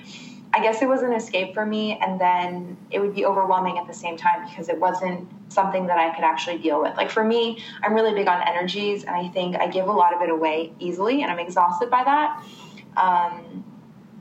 [0.52, 1.98] I guess it was an escape for me.
[2.02, 5.98] And then it would be overwhelming at the same time because it wasn't something that
[5.98, 6.96] I could actually deal with.
[6.96, 10.14] Like for me, I'm really big on energies and I think I give a lot
[10.14, 12.44] of it away easily and I'm exhausted by that.
[12.96, 13.64] Um,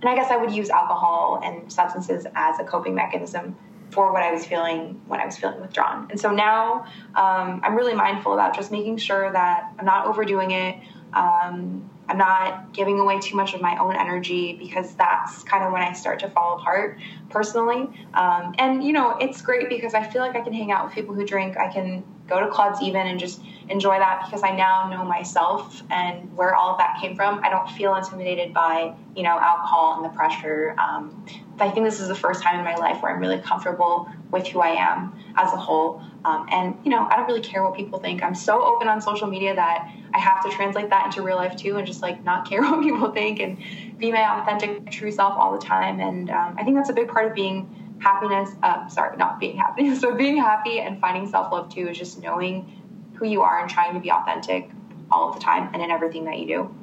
[0.02, 3.56] and I guess I would use alcohol and substances as a coping mechanism
[3.90, 6.08] for what I was feeling when I was feeling withdrawn.
[6.10, 10.52] And so now um, I'm really mindful about just making sure that I'm not overdoing
[10.52, 10.76] it.
[11.14, 15.74] Um, I'm not giving away too much of my own energy because that's kind of
[15.74, 17.90] when I start to fall apart personally.
[18.14, 20.94] Um, and, you know, it's great because I feel like I can hang out with
[20.94, 21.58] people who drink.
[21.58, 25.84] I can go to clubs even and just enjoy that because I now know myself
[25.90, 27.42] and where all of that came from.
[27.44, 30.76] I don't feel intimidated by, you know, alcohol and the pressure.
[30.78, 31.26] Um,
[31.60, 34.48] I think this is the first time in my life where I'm really comfortable with
[34.48, 36.02] who I am as a whole.
[36.24, 38.22] Um, and, you know, I don't really care what people think.
[38.24, 41.56] I'm so open on social media that I have to translate that into real life
[41.56, 43.58] too and just like not care what people think and
[43.98, 46.00] be my authentic, true self all the time.
[46.00, 48.50] And um, I think that's a big part of being happiness.
[48.64, 49.96] Uh, sorry, not being happy.
[49.96, 52.72] So being happy and finding self love too is just knowing
[53.16, 54.70] who you are and trying to be authentic
[55.10, 56.76] all the time and in everything that you do.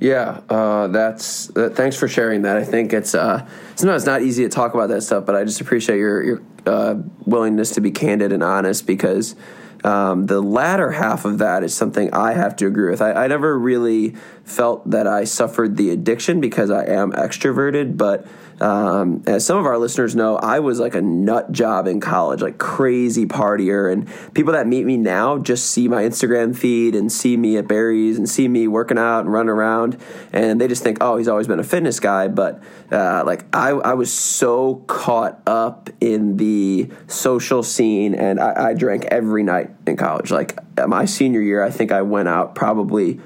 [0.00, 2.56] Yeah, uh, that's uh, thanks for sharing that.
[2.56, 5.60] I think it's uh, sometimes not easy to talk about that stuff, but I just
[5.60, 6.96] appreciate your your uh,
[7.26, 9.34] willingness to be candid and honest because
[9.84, 13.00] um, the latter half of that is something I have to agree with.
[13.02, 18.26] I, I never really felt that I suffered the addiction because I am extroverted, but
[18.60, 22.42] um, as some of our listeners know, I was like a nut job in college,
[22.42, 23.92] like crazy partier.
[23.92, 27.68] And people that meet me now just see my Instagram feed and see me at
[27.68, 29.96] Barry's and see me working out and running around,
[30.32, 32.28] and they just think, oh, he's always been a fitness guy.
[32.28, 38.70] But uh, like I, I was so caught up in the social scene, and I,
[38.70, 40.30] I drank every night in college.
[40.30, 43.20] Like my senior year, I think I went out probably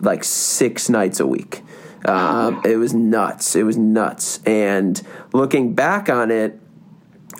[0.00, 1.62] like six nights a week.
[2.06, 3.56] Um, it was nuts.
[3.56, 4.40] It was nuts.
[4.46, 5.00] And
[5.32, 6.60] looking back on it,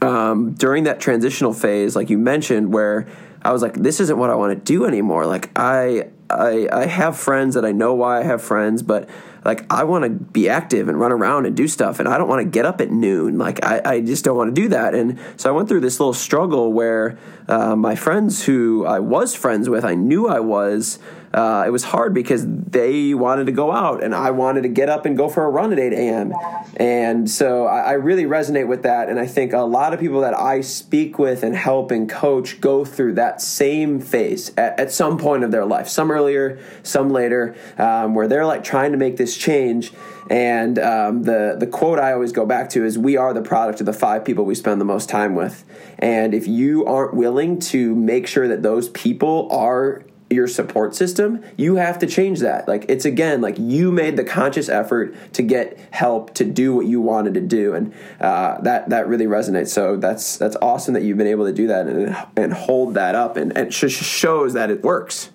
[0.03, 3.07] um, during that transitional phase, like you mentioned, where
[3.43, 5.25] I was like, this isn't what I want to do anymore.
[5.25, 9.09] Like I, I, I have friends that I know why I have friends, but
[9.45, 12.29] like I want to be active and run around and do stuff, and I don't
[12.29, 13.39] want to get up at noon.
[13.39, 14.95] Like I, I just don't want to do that.
[14.95, 19.37] And so I went through this little struggle where uh, my friends who I was
[19.37, 20.99] friends with, I knew I was
[21.37, 24.89] uh, it was hard because they wanted to go out and I wanted to get
[24.89, 26.33] up and go for a run at 8 a.m.
[26.77, 29.11] And so I, I, really resonate with that.
[29.11, 32.59] And I think a lot of people that I speak with and help and coach
[32.63, 37.11] go through that same phase at, at some point of their life, some earlier, some
[37.11, 39.93] later, um, where they're like trying to make this change.
[40.31, 43.79] And um, the the quote I always go back to is, "We are the product
[43.79, 45.65] of the five people we spend the most time with."
[46.01, 51.43] And if you aren't willing to make sure that those people are your support system,
[51.57, 52.67] you have to change that.
[52.67, 56.87] Like it's again like you made the conscious effort to get help to do what
[56.87, 59.69] you wanted to do, and uh, that that really resonates.
[59.69, 63.15] So that's that's awesome that you've been able to do that and and hold that
[63.15, 65.31] up, and and sh- shows that it works.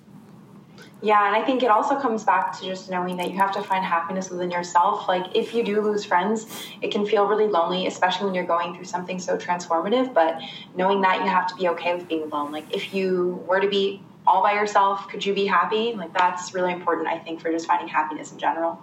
[1.04, 3.64] Yeah, and I think it also comes back to just knowing that you have to
[3.64, 5.08] find happiness within yourself.
[5.08, 6.46] Like, if you do lose friends,
[6.80, 10.14] it can feel really lonely, especially when you're going through something so transformative.
[10.14, 10.40] But
[10.76, 12.52] knowing that you have to be okay with being alone.
[12.52, 14.00] Like, if you were to be
[14.32, 15.94] all by yourself, could you be happy?
[15.94, 18.82] Like that's really important, I think, for just finding happiness in general.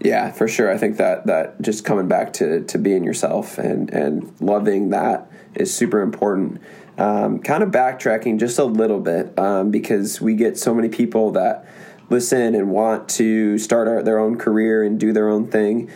[0.00, 0.70] Yeah, for sure.
[0.70, 5.30] I think that that just coming back to to being yourself and and loving that
[5.54, 6.60] is super important.
[6.98, 11.30] Um, kind of backtracking just a little bit um, because we get so many people
[11.32, 11.66] that
[12.10, 15.90] listen and want to start our, their own career and do their own thing.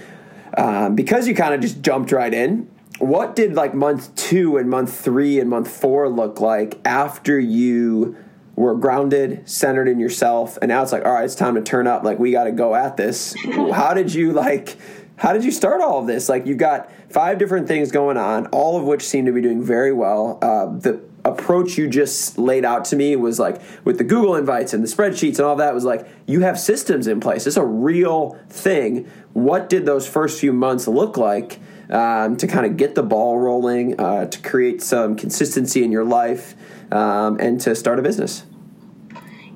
[0.56, 2.70] Um, because you kind of just jumped right in,
[3.00, 8.16] what did like month two and month three and month four look like after you
[8.56, 11.86] were grounded, centered in yourself, and now it's like, all right, it's time to turn
[11.86, 12.04] up.
[12.04, 13.34] Like we got to go at this.
[13.72, 14.76] how did you like?
[15.16, 16.28] How did you start all of this?
[16.28, 19.62] Like you've got five different things going on, all of which seem to be doing
[19.62, 20.38] very well.
[20.42, 24.74] Uh, the approach you just laid out to me was like with the Google invites
[24.74, 27.46] and the spreadsheets and all that was like you have systems in place.
[27.46, 29.10] It's a real thing.
[29.32, 33.38] What did those first few months look like um, to kind of get the ball
[33.38, 36.54] rolling, uh, to create some consistency in your life?
[36.92, 38.44] Um, and to start a business?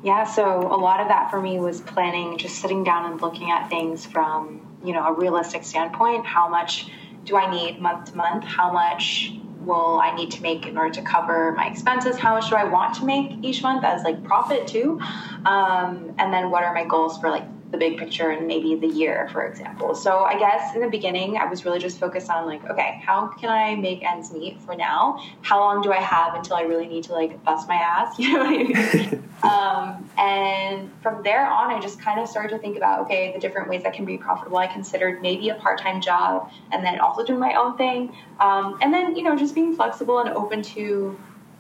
[0.03, 3.51] Yeah, so a lot of that for me was planning, just sitting down and looking
[3.51, 6.25] at things from you know a realistic standpoint.
[6.25, 6.91] How much
[7.25, 8.45] do I need month to month?
[8.45, 12.17] How much will I need to make in order to cover my expenses?
[12.17, 15.01] How much do I want to make each month as like profit too?
[15.45, 18.87] Um, and then what are my goals for like the big picture and maybe the
[18.87, 19.95] year, for example.
[19.95, 23.29] So I guess in the beginning, I was really just focused on like, okay, how
[23.29, 25.23] can I make ends meet for now?
[25.43, 28.19] How long do I have until I really need to like bust my ass?
[28.29, 29.29] You know what I mean?
[29.43, 33.39] um, and from there on, I just kind of started to think about, okay, the
[33.39, 34.59] different ways that can be profitable.
[34.59, 38.15] I considered maybe a part-time job and then also doing my own thing.
[38.41, 41.19] Um, and then, you know, just being flexible and open to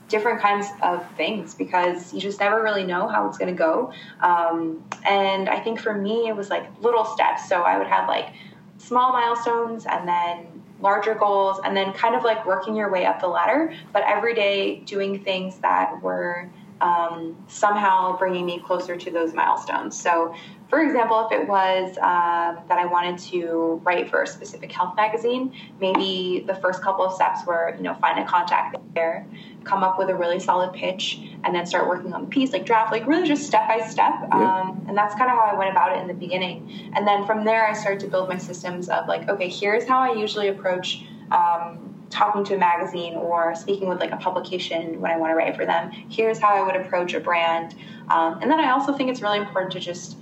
[0.09, 3.92] different kinds of things because you just never really know how it's going to go.
[4.20, 7.48] Um, and I think for me, it was like little steps.
[7.48, 8.30] So I would have like
[8.78, 10.46] small milestones and then
[10.80, 14.34] larger goals and then kind of like working your way up the ladder, but every
[14.34, 16.48] day doing things that were
[16.81, 19.99] um, somehow bringing me closer to those milestones.
[19.99, 20.35] So
[20.68, 24.95] for example, if it was um, that I wanted to write for a specific health
[24.97, 29.26] magazine, maybe the first couple of steps were, you know, find a contact there,
[29.64, 32.66] come up with a really solid pitch, and then start working on the piece, like
[32.66, 34.12] draft, like really just step by step.
[34.31, 36.91] Um, and that's kind of how I went about it in the beginning.
[36.95, 40.01] And then from there, I started to build my systems of like, okay, here's how
[40.01, 41.03] I usually approach.
[41.31, 45.36] Um, talking to a magazine or speaking with like a publication when I want to
[45.36, 45.90] write for them.
[46.09, 47.74] Here's how I would approach a brand.
[48.09, 50.16] Um, and then I also think it's really important to just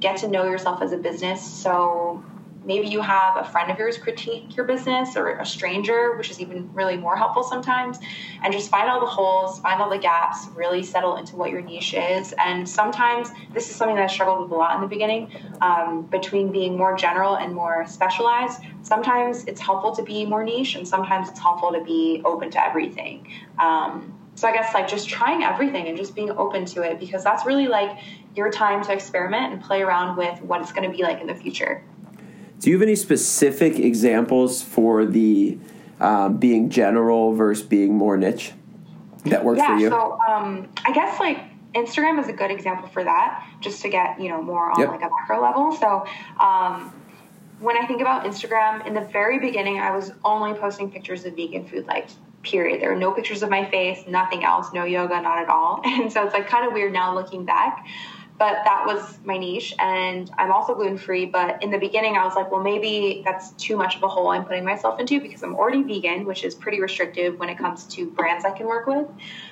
[0.00, 1.42] get to know yourself as a business.
[1.42, 2.24] So
[2.64, 6.40] maybe you have a friend of yours critique your business or a stranger, which is
[6.40, 7.98] even really more helpful sometimes.
[8.42, 11.62] And just find all the holes, find all the gaps, really settle into what your
[11.62, 12.34] niche is.
[12.38, 16.02] And sometimes this is something that I struggled with a lot in the beginning um,
[16.02, 18.60] between being more general and more specialized.
[18.82, 22.64] Sometimes it's helpful to be more niche, and sometimes it's helpful to be open to
[22.64, 23.28] everything.
[23.58, 27.22] Um, so I guess like just trying everything and just being open to it because
[27.22, 27.98] that's really like
[28.34, 31.26] your time to experiment and play around with what it's going to be like in
[31.26, 31.84] the future.
[32.62, 35.58] Do you have any specific examples for the
[35.98, 38.52] um, being general versus being more niche
[39.24, 39.88] that works yeah, for you?
[39.88, 41.40] So um, I guess like
[41.74, 44.88] Instagram is a good example for that, just to get you know more on Yep.
[44.90, 45.72] like a macro level.
[45.72, 46.06] So
[46.38, 46.94] um,
[47.58, 51.34] when I think about Instagram, in the very beginning, I was only posting pictures of
[51.34, 52.10] vegan food, like
[52.44, 52.80] period.
[52.80, 55.80] There were no pictures of my face, nothing else, no yoga, not at all.
[55.84, 57.84] And so it's like kind of weird now looking back.
[58.38, 61.26] But that was my niche, and I'm also gluten free.
[61.26, 64.28] But in the beginning, I was like, well, maybe that's too much of a hole
[64.28, 67.84] I'm putting myself into because I'm already vegan, which is pretty restrictive when it comes
[67.94, 69.06] to brands I can work with.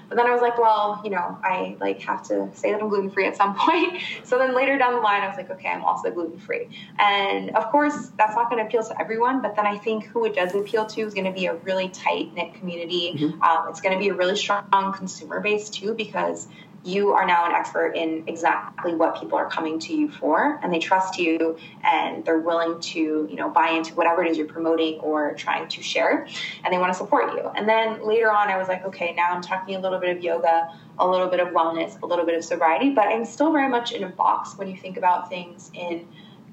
[0.08, 2.88] But then I was like, well, you know, I like have to say that I'm
[2.88, 4.02] gluten free at some point.
[4.24, 6.68] So then later down the line, I was like, okay, I'm also gluten free.
[6.98, 9.40] And of course, that's not going to appeal to everyone.
[9.40, 11.90] But then I think who it does appeal to is going to be a really
[11.90, 13.14] tight knit community.
[13.40, 16.48] Um, it's going to be a really strong consumer base too, because
[16.82, 20.72] you are now an expert in exactly what people are coming to you for and
[20.72, 24.46] they trust you and they're willing to you know buy into whatever it is you're
[24.46, 26.26] promoting or trying to share
[26.64, 27.50] and they want to support you.
[27.54, 30.22] And then later on i was like okay now i'm talking a little bit of
[30.22, 33.68] yoga a little bit of wellness a little bit of sobriety but i'm still very
[33.68, 36.06] much in a box when you think about things in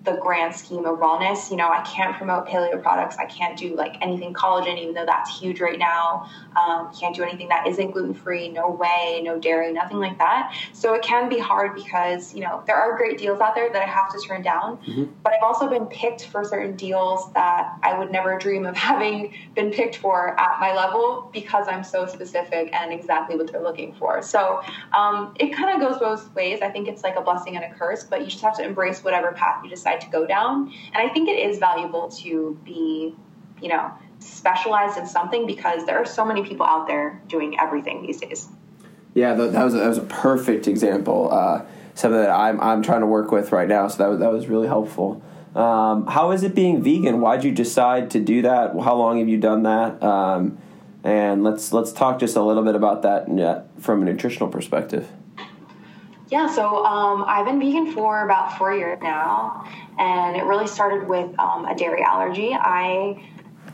[0.07, 1.51] the grand scheme of wellness.
[1.51, 3.17] You know, I can't promote paleo products.
[3.17, 6.29] I can't do like anything collagen, even though that's huge right now.
[6.55, 10.55] Um, can't do anything that isn't gluten free, no whey, no dairy, nothing like that.
[10.71, 13.81] So it can be hard because, you know, there are great deals out there that
[13.81, 14.79] I have to turn down.
[15.23, 19.33] But I've also been picked for certain deals that I would never dream of having
[19.55, 23.93] been picked for at my level because I'm so specific and exactly what they're looking
[23.93, 24.21] for.
[24.21, 24.61] So
[24.97, 26.61] um, it kind of goes both ways.
[26.61, 29.03] I think it's like a blessing and a curse, but you just have to embrace
[29.03, 30.71] whatever path you decide to go down.
[30.93, 33.13] And I think it is valuable to be,
[33.61, 38.01] you know, specialized in something because there are so many people out there doing everything
[38.01, 38.47] these days.
[39.13, 41.31] Yeah, that, that was a, that was a perfect example.
[41.31, 43.87] Uh, something that I'm I'm trying to work with right now.
[43.87, 45.23] So that was, that was really helpful.
[45.55, 47.19] Um, how is it being vegan?
[47.19, 48.79] Why'd you decide to do that?
[48.79, 50.03] How long have you done that?
[50.03, 50.59] Um,
[51.03, 55.09] and let's let's talk just a little bit about that from a nutritional perspective.
[56.29, 59.65] Yeah, so um, I've been vegan for about four years now,
[59.97, 62.53] and it really started with um, a dairy allergy.
[62.53, 63.21] I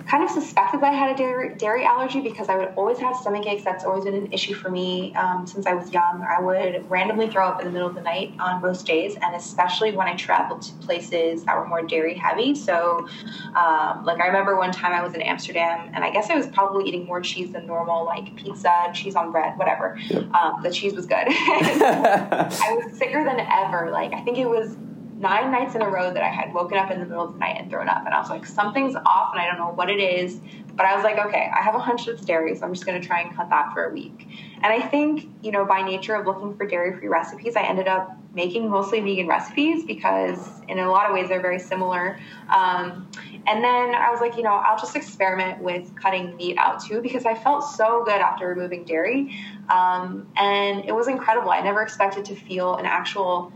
[0.07, 3.15] kind of suspected that I had a dairy, dairy allergy because I would always have
[3.15, 3.63] stomach aches.
[3.63, 6.26] That's always been an issue for me um, since I was young.
[6.28, 9.36] I would randomly throw up in the middle of the night on most days, and
[9.36, 12.55] especially when I traveled to places that were more dairy heavy.
[12.55, 13.07] So,
[13.55, 16.47] um, like I remember one time I was in Amsterdam, and I guess I was
[16.47, 19.97] probably eating more cheese than normal, like pizza, cheese on bread, whatever.
[20.34, 21.15] Um, the cheese was good.
[21.28, 23.89] I was sicker than ever.
[23.91, 24.76] Like I think it was
[25.24, 27.39] nine nights in a row that I had woken up in the middle of the
[27.39, 29.89] night and thrown up, and I was like, something's off, and I don't know what
[29.89, 30.39] it is.
[30.76, 32.99] But I was like, okay, I have a hunch it's dairy, so I'm just going
[32.99, 34.28] to try and cut that for a week.
[34.55, 38.17] And I think, you know, by nature of looking for dairy-free recipes, I ended up
[38.34, 42.19] making mostly vegan recipes because, in a lot of ways, they're very similar.
[42.49, 43.07] Um,
[43.45, 47.01] and then I was like, you know, I'll just experiment with cutting meat out too
[47.01, 49.38] because I felt so good after removing dairy.
[49.69, 51.51] Um, and it was incredible.
[51.51, 53.53] I never expected to feel an actual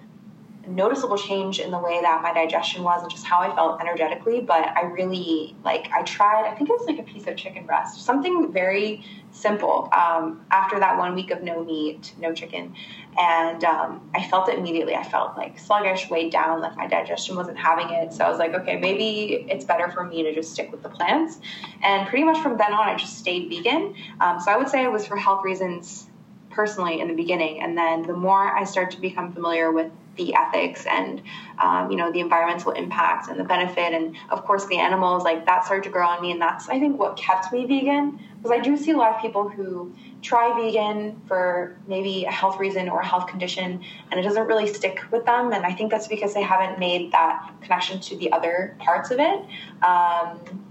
[0.68, 4.42] noticeable change in the way that my digestion was and just how I felt energetically.
[4.42, 7.66] But I really, like, I tried, I think it was like a piece of chicken
[7.66, 12.76] breast, something very simple um, after that one week of no meat, no chicken.
[13.18, 14.96] And um, I felt it immediately.
[14.96, 18.14] I felt like sluggish, weighed down, like my digestion wasn't having it.
[18.14, 20.90] So I was like, okay, maybe it's better for me to just stick with the
[20.90, 21.40] plants.
[21.82, 23.96] And pretty much from then on, I just stayed vegan.
[24.20, 26.08] Um, so I would say it was for health reasons
[26.50, 27.62] personally in the beginning.
[27.62, 31.22] And then the more I start to become familiar with the ethics and
[31.60, 33.94] um, you know the environmental impact and the benefit.
[33.94, 36.32] And of course the animals like that started to grow on me.
[36.32, 38.20] And that's i think what kept me vegan.
[38.38, 42.60] Because i do see a lot of people who try vegan for maybe a health
[42.60, 45.54] reason or a health condition and it doesn't really stick with them.
[45.54, 49.20] And i think that's because they haven't made that connection to the other parts of
[49.20, 49.40] it.
[49.84, 50.64] Um,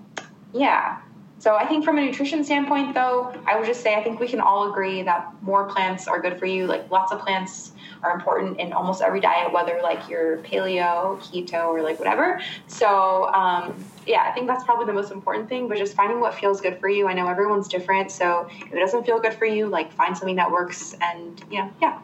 [0.52, 1.00] yeah
[1.38, 4.28] so I think from a nutrition standpoint, though, I would just say I think we
[4.28, 6.66] can all agree that more plants are good for you.
[6.66, 7.72] Like lots of plants
[8.02, 12.40] are important in almost every diet, whether like you're paleo, keto, or like whatever.
[12.68, 15.68] So um, yeah, I think that's probably the most important thing.
[15.68, 17.06] But just finding what feels good for you.
[17.06, 20.36] I know everyone's different, so if it doesn't feel good for you, like find something
[20.36, 20.96] that works.
[21.02, 21.98] And you know, yeah.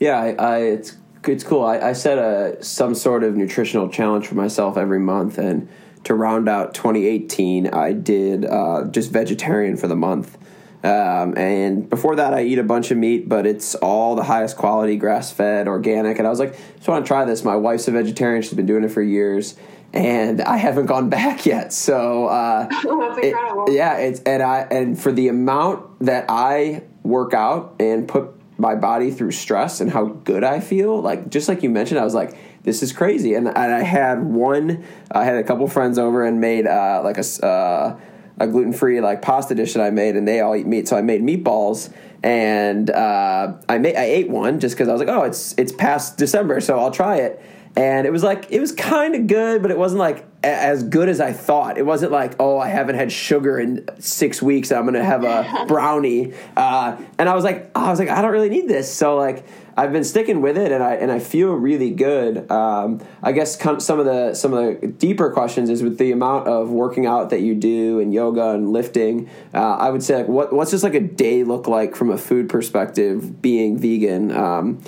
[0.00, 0.96] Yeah, I, I it's
[1.26, 1.64] it's cool.
[1.64, 5.68] I, I set a some sort of nutritional challenge for myself every month, and
[6.08, 10.36] to round out 2018, I did uh, just vegetarian for the month.
[10.82, 14.56] Um, and before that, I eat a bunch of meat, but it's all the highest
[14.56, 16.18] quality, grass fed, organic.
[16.18, 17.44] And I was like, I just want to try this.
[17.44, 19.54] My wife's a vegetarian; she's been doing it for years,
[19.92, 21.72] and I haven't gone back yet.
[21.74, 22.84] So uh, That's
[23.18, 23.66] incredible.
[23.66, 28.30] it- yeah, it's and I and for the amount that I work out and put
[28.56, 32.04] my body through stress and how good I feel, like just like you mentioned, I
[32.04, 33.34] was like, this is crazy.
[33.34, 37.18] And, and I had one, I had a couple friends over and made uh, like
[37.18, 38.00] a uh,
[38.40, 40.96] a gluten free like pasta dish that I made, and they all eat meat, so
[40.96, 41.92] I made meatballs.
[42.22, 45.72] And uh, I made I ate one just because I was like, oh, it's it's
[45.72, 47.42] past December, so I'll try it
[47.78, 50.82] and it was like it was kind of good but it wasn't like a- as
[50.82, 51.78] good as i thought.
[51.78, 55.64] It wasn't like oh i haven't had sugar in six weeks i'm gonna have a
[55.68, 56.34] brownie.
[56.56, 58.92] Uh, and i was like i was like i don't really need this.
[58.92, 62.50] So like i've been sticking with it and i and i feel really good.
[62.50, 66.48] Um, i guess some of the some of the deeper questions is with the amount
[66.48, 70.28] of working out that you do and yoga and lifting uh, i would say like
[70.28, 74.32] what, what's just like a day look like from a food perspective being vegan?
[74.32, 74.82] Um,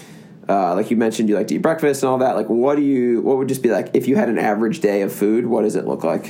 [0.50, 2.34] uh, like you mentioned, you like to eat breakfast and all that.
[2.34, 3.20] Like, what do you?
[3.20, 5.46] What would just be like if you had an average day of food?
[5.46, 6.28] What does it look like?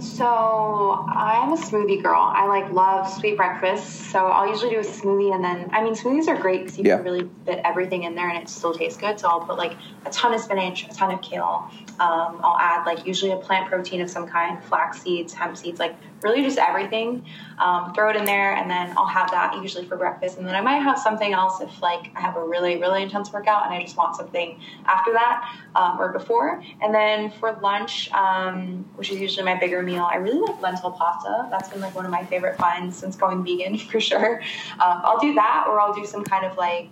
[0.00, 2.20] So I'm a smoothie girl.
[2.20, 4.10] I like love sweet breakfast.
[4.10, 6.84] So I'll usually do a smoothie and then I mean smoothies are great because you
[6.84, 6.96] Yeah.
[6.96, 9.18] can really fit everything in there and it still tastes good.
[9.18, 9.76] So I'll put like
[10.06, 11.70] a ton of spinach, a ton of kale.
[12.00, 15.80] Um, I'll add like usually a plant protein of some kind, flax seeds, hemp seeds,
[15.80, 17.24] like really just everything.
[17.58, 20.38] Um, throw it in there and then I'll have that usually for breakfast.
[20.38, 23.32] And then I might have something else if like I have a really, really intense
[23.32, 26.62] workout and I just want something after that um, or before.
[26.80, 30.92] And then for lunch, um, which is usually my bigger meal, I really like lentil
[30.92, 31.48] pasta.
[31.50, 34.40] That's been like one of my favorite finds since going vegan for sure.
[34.74, 36.90] Um, I'll do that or I'll do some kind of like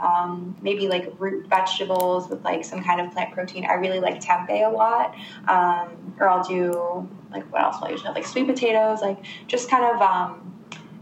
[0.00, 3.66] um, maybe like root vegetables with like some kind of plant protein.
[3.66, 5.14] I really like tempeh a lot.
[5.48, 7.80] Um, or I'll do like what else?
[7.80, 10.57] will I usually have like sweet potatoes, like just kind of um,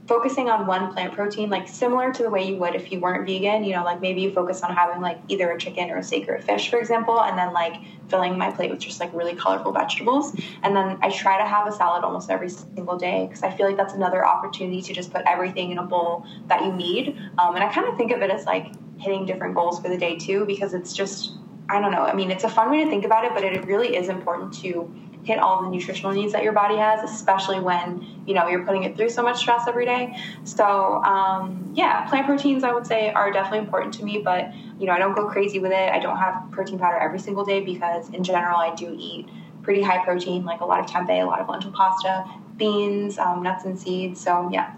[0.06, 3.26] focusing on one plant protein, like similar to the way you would if you weren't
[3.26, 3.64] vegan.
[3.64, 6.28] You know, like maybe you focus on having like either a chicken or a steak
[6.28, 7.74] or a fish, for example, and then like
[8.08, 10.34] filling my plate with just like really colorful vegetables.
[10.62, 13.66] And then I try to have a salad almost every single day because I feel
[13.66, 17.18] like that's another opportunity to just put everything in a bowl that you need.
[17.38, 19.98] Um, and I kind of think of it as like hitting different goals for the
[19.98, 21.32] day too because it's just
[21.68, 22.02] I don't know.
[22.02, 24.54] I mean, it's a fun way to think about it, but it really is important
[24.60, 24.88] to
[25.26, 28.84] hit all the nutritional needs that your body has, especially when you know you're putting
[28.84, 30.16] it through so much stress every day.
[30.44, 34.86] So um, yeah, plant proteins I would say are definitely important to me, but you
[34.86, 35.90] know I don't go crazy with it.
[35.90, 39.28] I don't have protein powder every single day because in general I do eat
[39.64, 42.24] pretty high protein, like a lot of tempeh, a lot of lentil pasta,
[42.56, 44.20] beans, um, nuts and seeds.
[44.20, 44.74] So yeah.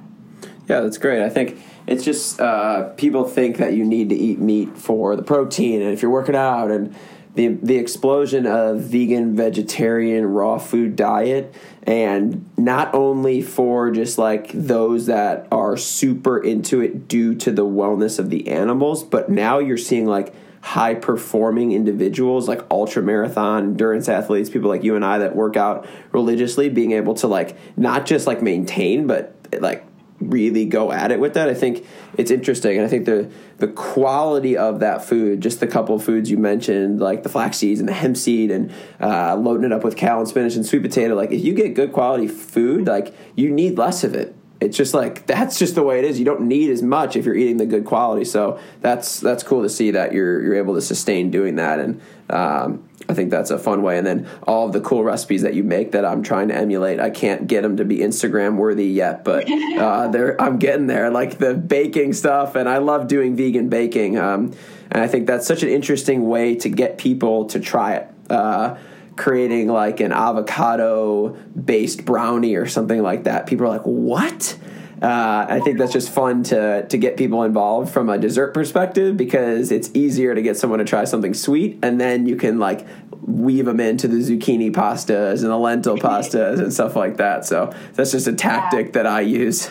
[0.66, 1.22] Yeah, that's great.
[1.22, 5.22] I think it's just uh, people think that you need to eat meat for the
[5.22, 6.94] protein, and if you're working out, and
[7.38, 14.50] the the explosion of vegan, vegetarian, raw food diet, and not only for just like
[14.50, 19.60] those that are super into it due to the wellness of the animals, but now
[19.60, 25.04] you're seeing like high performing individuals like ultra marathon endurance athletes people like you and
[25.04, 29.84] I that work out religiously being able to like not just like maintain but like
[30.20, 31.48] really go at it with that.
[31.48, 35.66] I think it's interesting, and I think the the quality of that food, just the
[35.66, 39.36] couple of foods you mentioned, like the flax seeds and the hemp seed, and uh,
[39.36, 41.14] loading it up with kale and spinach and sweet potato.
[41.14, 44.34] Like if you get good quality food, like you need less of it.
[44.60, 46.18] It's just like that's just the way it is.
[46.18, 48.24] You don't need as much if you're eating the good quality.
[48.24, 52.00] So that's that's cool to see that you're you're able to sustain doing that, and
[52.30, 53.96] um, I think that's a fun way.
[53.96, 57.00] And then all of the cool recipes that you make that I'm trying to emulate,
[57.00, 61.10] I can't get them to be Instagram worthy yet, but uh, they're, I'm getting there.
[61.10, 64.18] Like the baking stuff, and I love doing vegan baking.
[64.18, 64.52] Um,
[64.90, 68.08] and I think that's such an interesting way to get people to try it.
[68.28, 68.76] Uh,
[69.18, 73.46] creating like an avocado based brownie or something like that.
[73.46, 74.56] People are like, what?
[75.02, 79.16] Uh, I think that's just fun to to get people involved from a dessert perspective
[79.16, 82.84] because it's easier to get someone to try something sweet, and then you can like
[83.22, 87.44] weave them into the zucchini pastas and the lentil pastas and stuff like that.
[87.44, 89.70] So that's just a tactic that I use.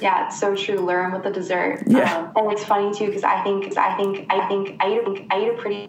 [0.00, 0.78] Yeah, it's so true.
[0.78, 1.84] Learn with the dessert.
[1.86, 2.16] Yeah.
[2.16, 5.06] Um, and it's funny too because I think, cause I think, I think, I eat,
[5.06, 5.88] a, I eat a pretty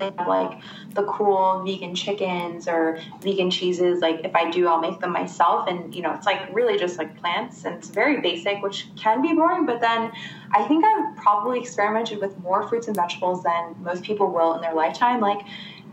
[0.00, 0.60] like
[0.94, 4.00] the cool vegan chickens or vegan cheeses.
[4.00, 6.98] Like if I do, I'll make them myself, and you know, it's like really just
[6.98, 9.66] like plants, and it's very basic, which can be boring.
[9.66, 10.10] But then
[10.52, 14.60] I think I've probably experimented with more fruits and vegetables than most people will in
[14.60, 15.20] their lifetime.
[15.20, 15.40] Like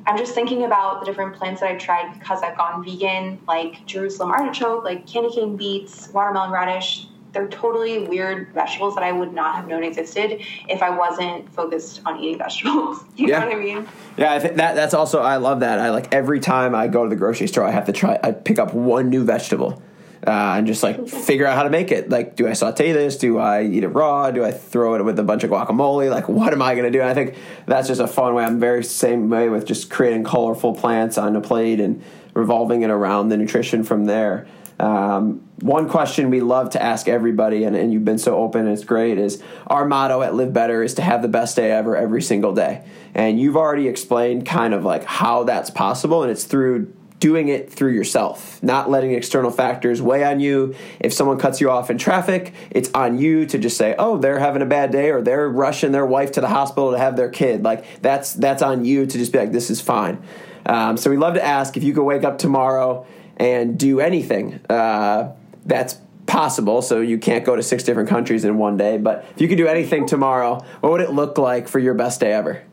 [0.07, 3.85] I'm just thinking about the different plants that I've tried because I've gone vegan, like
[3.85, 9.33] Jerusalem artichoke, like candy cane beets, watermelon radish, they're totally weird vegetables that I would
[9.33, 13.03] not have known existed if I wasn't focused on eating vegetables.
[13.15, 13.39] you Yeah.
[13.39, 13.87] know what I mean?
[14.17, 15.79] Yeah, I think that that's also I love that.
[15.79, 18.19] I like every time I go to the grocery store, I have to try.
[18.23, 19.81] I pick up one new vegetable
[20.25, 22.09] uh, and just like figure out how to make it.
[22.09, 23.17] Like, do I saute this?
[23.17, 24.31] Do I eat it raw?
[24.31, 26.09] Do I throw it with a bunch of guacamole?
[26.09, 27.01] Like, what am I going to do?
[27.01, 27.35] And I think
[27.67, 28.43] that's just a fun way.
[28.43, 32.01] I'm very same way with just creating colorful plants on a plate and
[32.33, 34.47] revolving it around the nutrition from there.
[34.79, 38.69] Um, one question we love to ask everybody, and, and you've been so open and
[38.69, 41.97] it's great, is our motto at Live Better is to have the best day ever
[41.97, 42.83] every single day.
[43.15, 47.73] And you've already explained kind of like how that's possible, and it's through doing it
[47.73, 50.75] through yourself, not letting external factors weigh on you.
[50.99, 54.39] If someone cuts you off in traffic, it's on you to just say, "Oh, they're
[54.39, 57.29] having a bad day or they're rushing their wife to the hospital to have their
[57.29, 60.21] kid." Like that's that's on you to just be like, "This is fine."
[60.67, 63.05] Um, so we love to ask if you could wake up tomorrow
[63.37, 65.33] and do anything uh,
[65.65, 66.81] that's possible.
[66.81, 69.57] So you can't go to six different countries in one day, but if you could
[69.57, 72.63] do anything tomorrow, what would it look like for your best day ever?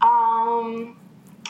[0.00, 0.96] Um,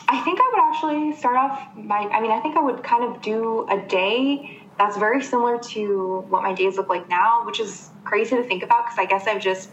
[0.07, 1.97] I think I would actually start off my.
[1.97, 6.25] I mean, I think I would kind of do a day that's very similar to
[6.29, 9.27] what my days look like now, which is crazy to think about because I guess
[9.27, 9.69] I've just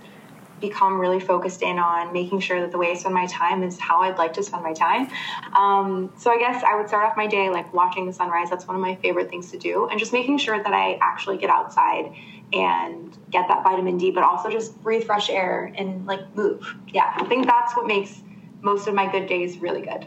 [0.63, 3.79] become really focused in on making sure that the way I spend my time is
[3.79, 5.11] how I'd like to spend my time.
[5.55, 8.49] Um, so I guess I would start off my day like watching the sunrise.
[8.49, 11.37] That's one of my favorite things to do, and just making sure that I actually
[11.37, 12.15] get outside
[12.55, 16.75] and get that vitamin D, but also just breathe fresh air and like move.
[16.89, 18.23] Yeah, I think that's what makes
[18.63, 20.07] most of my good days really good.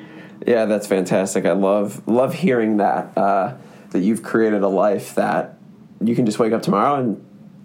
[0.46, 1.46] Yeah, that's fantastic.
[1.46, 3.56] I love love hearing that uh,
[3.90, 5.58] that you've created a life that
[6.02, 7.24] you can just wake up tomorrow and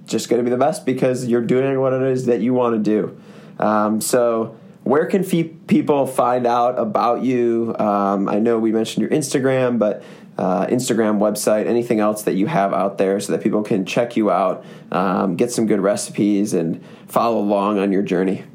[0.09, 2.75] just going to be the best because you're doing what it is that you want
[2.75, 3.21] to do.
[3.59, 7.75] Um, so, where can fe- people find out about you?
[7.77, 10.03] Um, I know we mentioned your Instagram, but
[10.37, 14.15] uh, Instagram website, anything else that you have out there so that people can check
[14.15, 18.45] you out, um, get some good recipes, and follow along on your journey.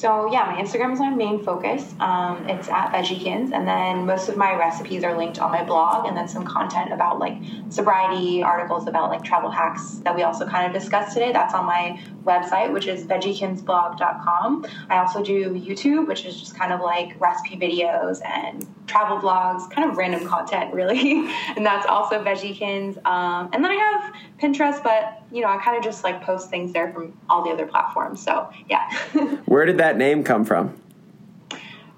[0.00, 1.94] So yeah, my Instagram is my main focus.
[2.00, 6.06] Um, it's at Veggiekins, and then most of my recipes are linked on my blog,
[6.06, 7.36] and then some content about like
[7.68, 11.32] sobriety, articles about like travel hacks that we also kind of discussed today.
[11.32, 14.66] That's on my website, which is veggiekinsblog.com.
[14.88, 19.70] I also do YouTube, which is just kind of like recipe videos and travel vlogs,
[19.70, 21.30] kind of random content, really.
[21.56, 23.04] and that's also Veggiekins.
[23.06, 26.50] Um, and then I have Pinterest, but you know, I kind of just like post
[26.50, 28.22] things there from all the other platforms.
[28.22, 28.90] So yeah.
[29.46, 30.80] Where did that name come from?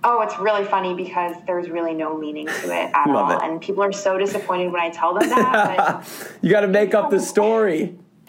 [0.05, 3.31] Oh, it's really funny because there's really no meaning to it at all.
[3.31, 3.43] it.
[3.43, 6.05] And people are so disappointed when I tell them that.
[6.43, 7.97] you got to make up the story.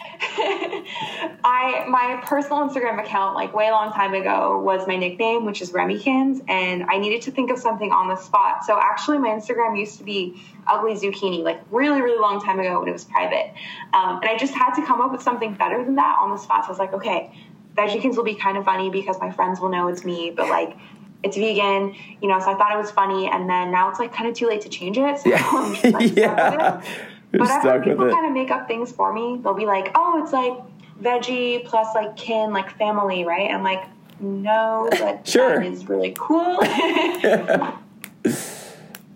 [1.44, 5.72] I my personal Instagram account, like way long time ago, was my nickname, which is
[5.72, 8.64] Remykins, and I needed to think of something on the spot.
[8.64, 12.80] So actually my Instagram used to be ugly zucchini, like really, really long time ago
[12.80, 13.52] when it was private.
[13.92, 16.38] Um, and I just had to come up with something better than that on the
[16.38, 16.64] spot.
[16.64, 17.32] So I was like, okay,
[17.74, 20.76] Veggiekins will be kind of funny because my friends will know it's me, but like
[21.22, 24.12] it's vegan, you know, so I thought it was funny and then now it's like
[24.12, 25.18] kind of too late to change it.
[25.18, 25.42] So Yeah.
[25.52, 26.50] I'm just like stuck Yeah.
[26.76, 26.90] with it.
[27.32, 29.40] But I've stuck heard people kind of make up things for me.
[29.42, 30.52] They'll be like, oh, it's like
[31.02, 33.50] veggie plus like kin, like family, right?
[33.50, 33.82] I'm like,
[34.20, 35.58] no, but Sure.
[35.58, 36.60] that is really cool.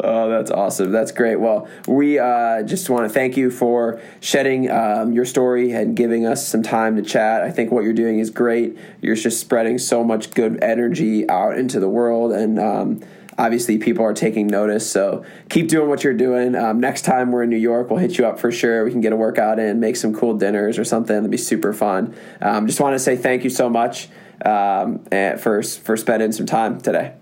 [0.00, 0.92] Oh, that's awesome.
[0.92, 1.36] That's great.
[1.36, 6.24] Well, we uh, just want to thank you for shedding um, your story and giving
[6.24, 7.42] us some time to chat.
[7.42, 8.78] I think what you're doing is great.
[9.00, 13.00] You're just spreading so much good energy out into the world, and um,
[13.38, 14.88] obviously, people are taking notice.
[14.88, 16.54] So keep doing what you're doing.
[16.54, 18.84] Um, next time we're in New York, we'll hit you up for sure.
[18.84, 21.16] We can get a workout in, make some cool dinners or something.
[21.16, 22.14] It'd be super fun.
[22.40, 24.08] Um, just want to say thank you so much
[24.44, 27.14] um, and for for spending some time today.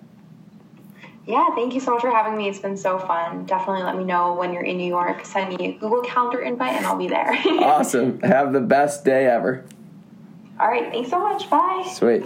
[1.27, 2.49] Yeah, thank you so much for having me.
[2.49, 3.47] It's been so fun.
[3.47, 5.25] Definitely let me know when you're in New York.
[5.25, 7.37] Send me a Google Calendar invite and I'll be there.
[7.67, 8.21] Awesome.
[8.21, 9.65] Have the best day ever.
[10.61, 11.51] All right, thanks so much.
[11.51, 11.87] Bye.
[11.93, 12.25] Sweet.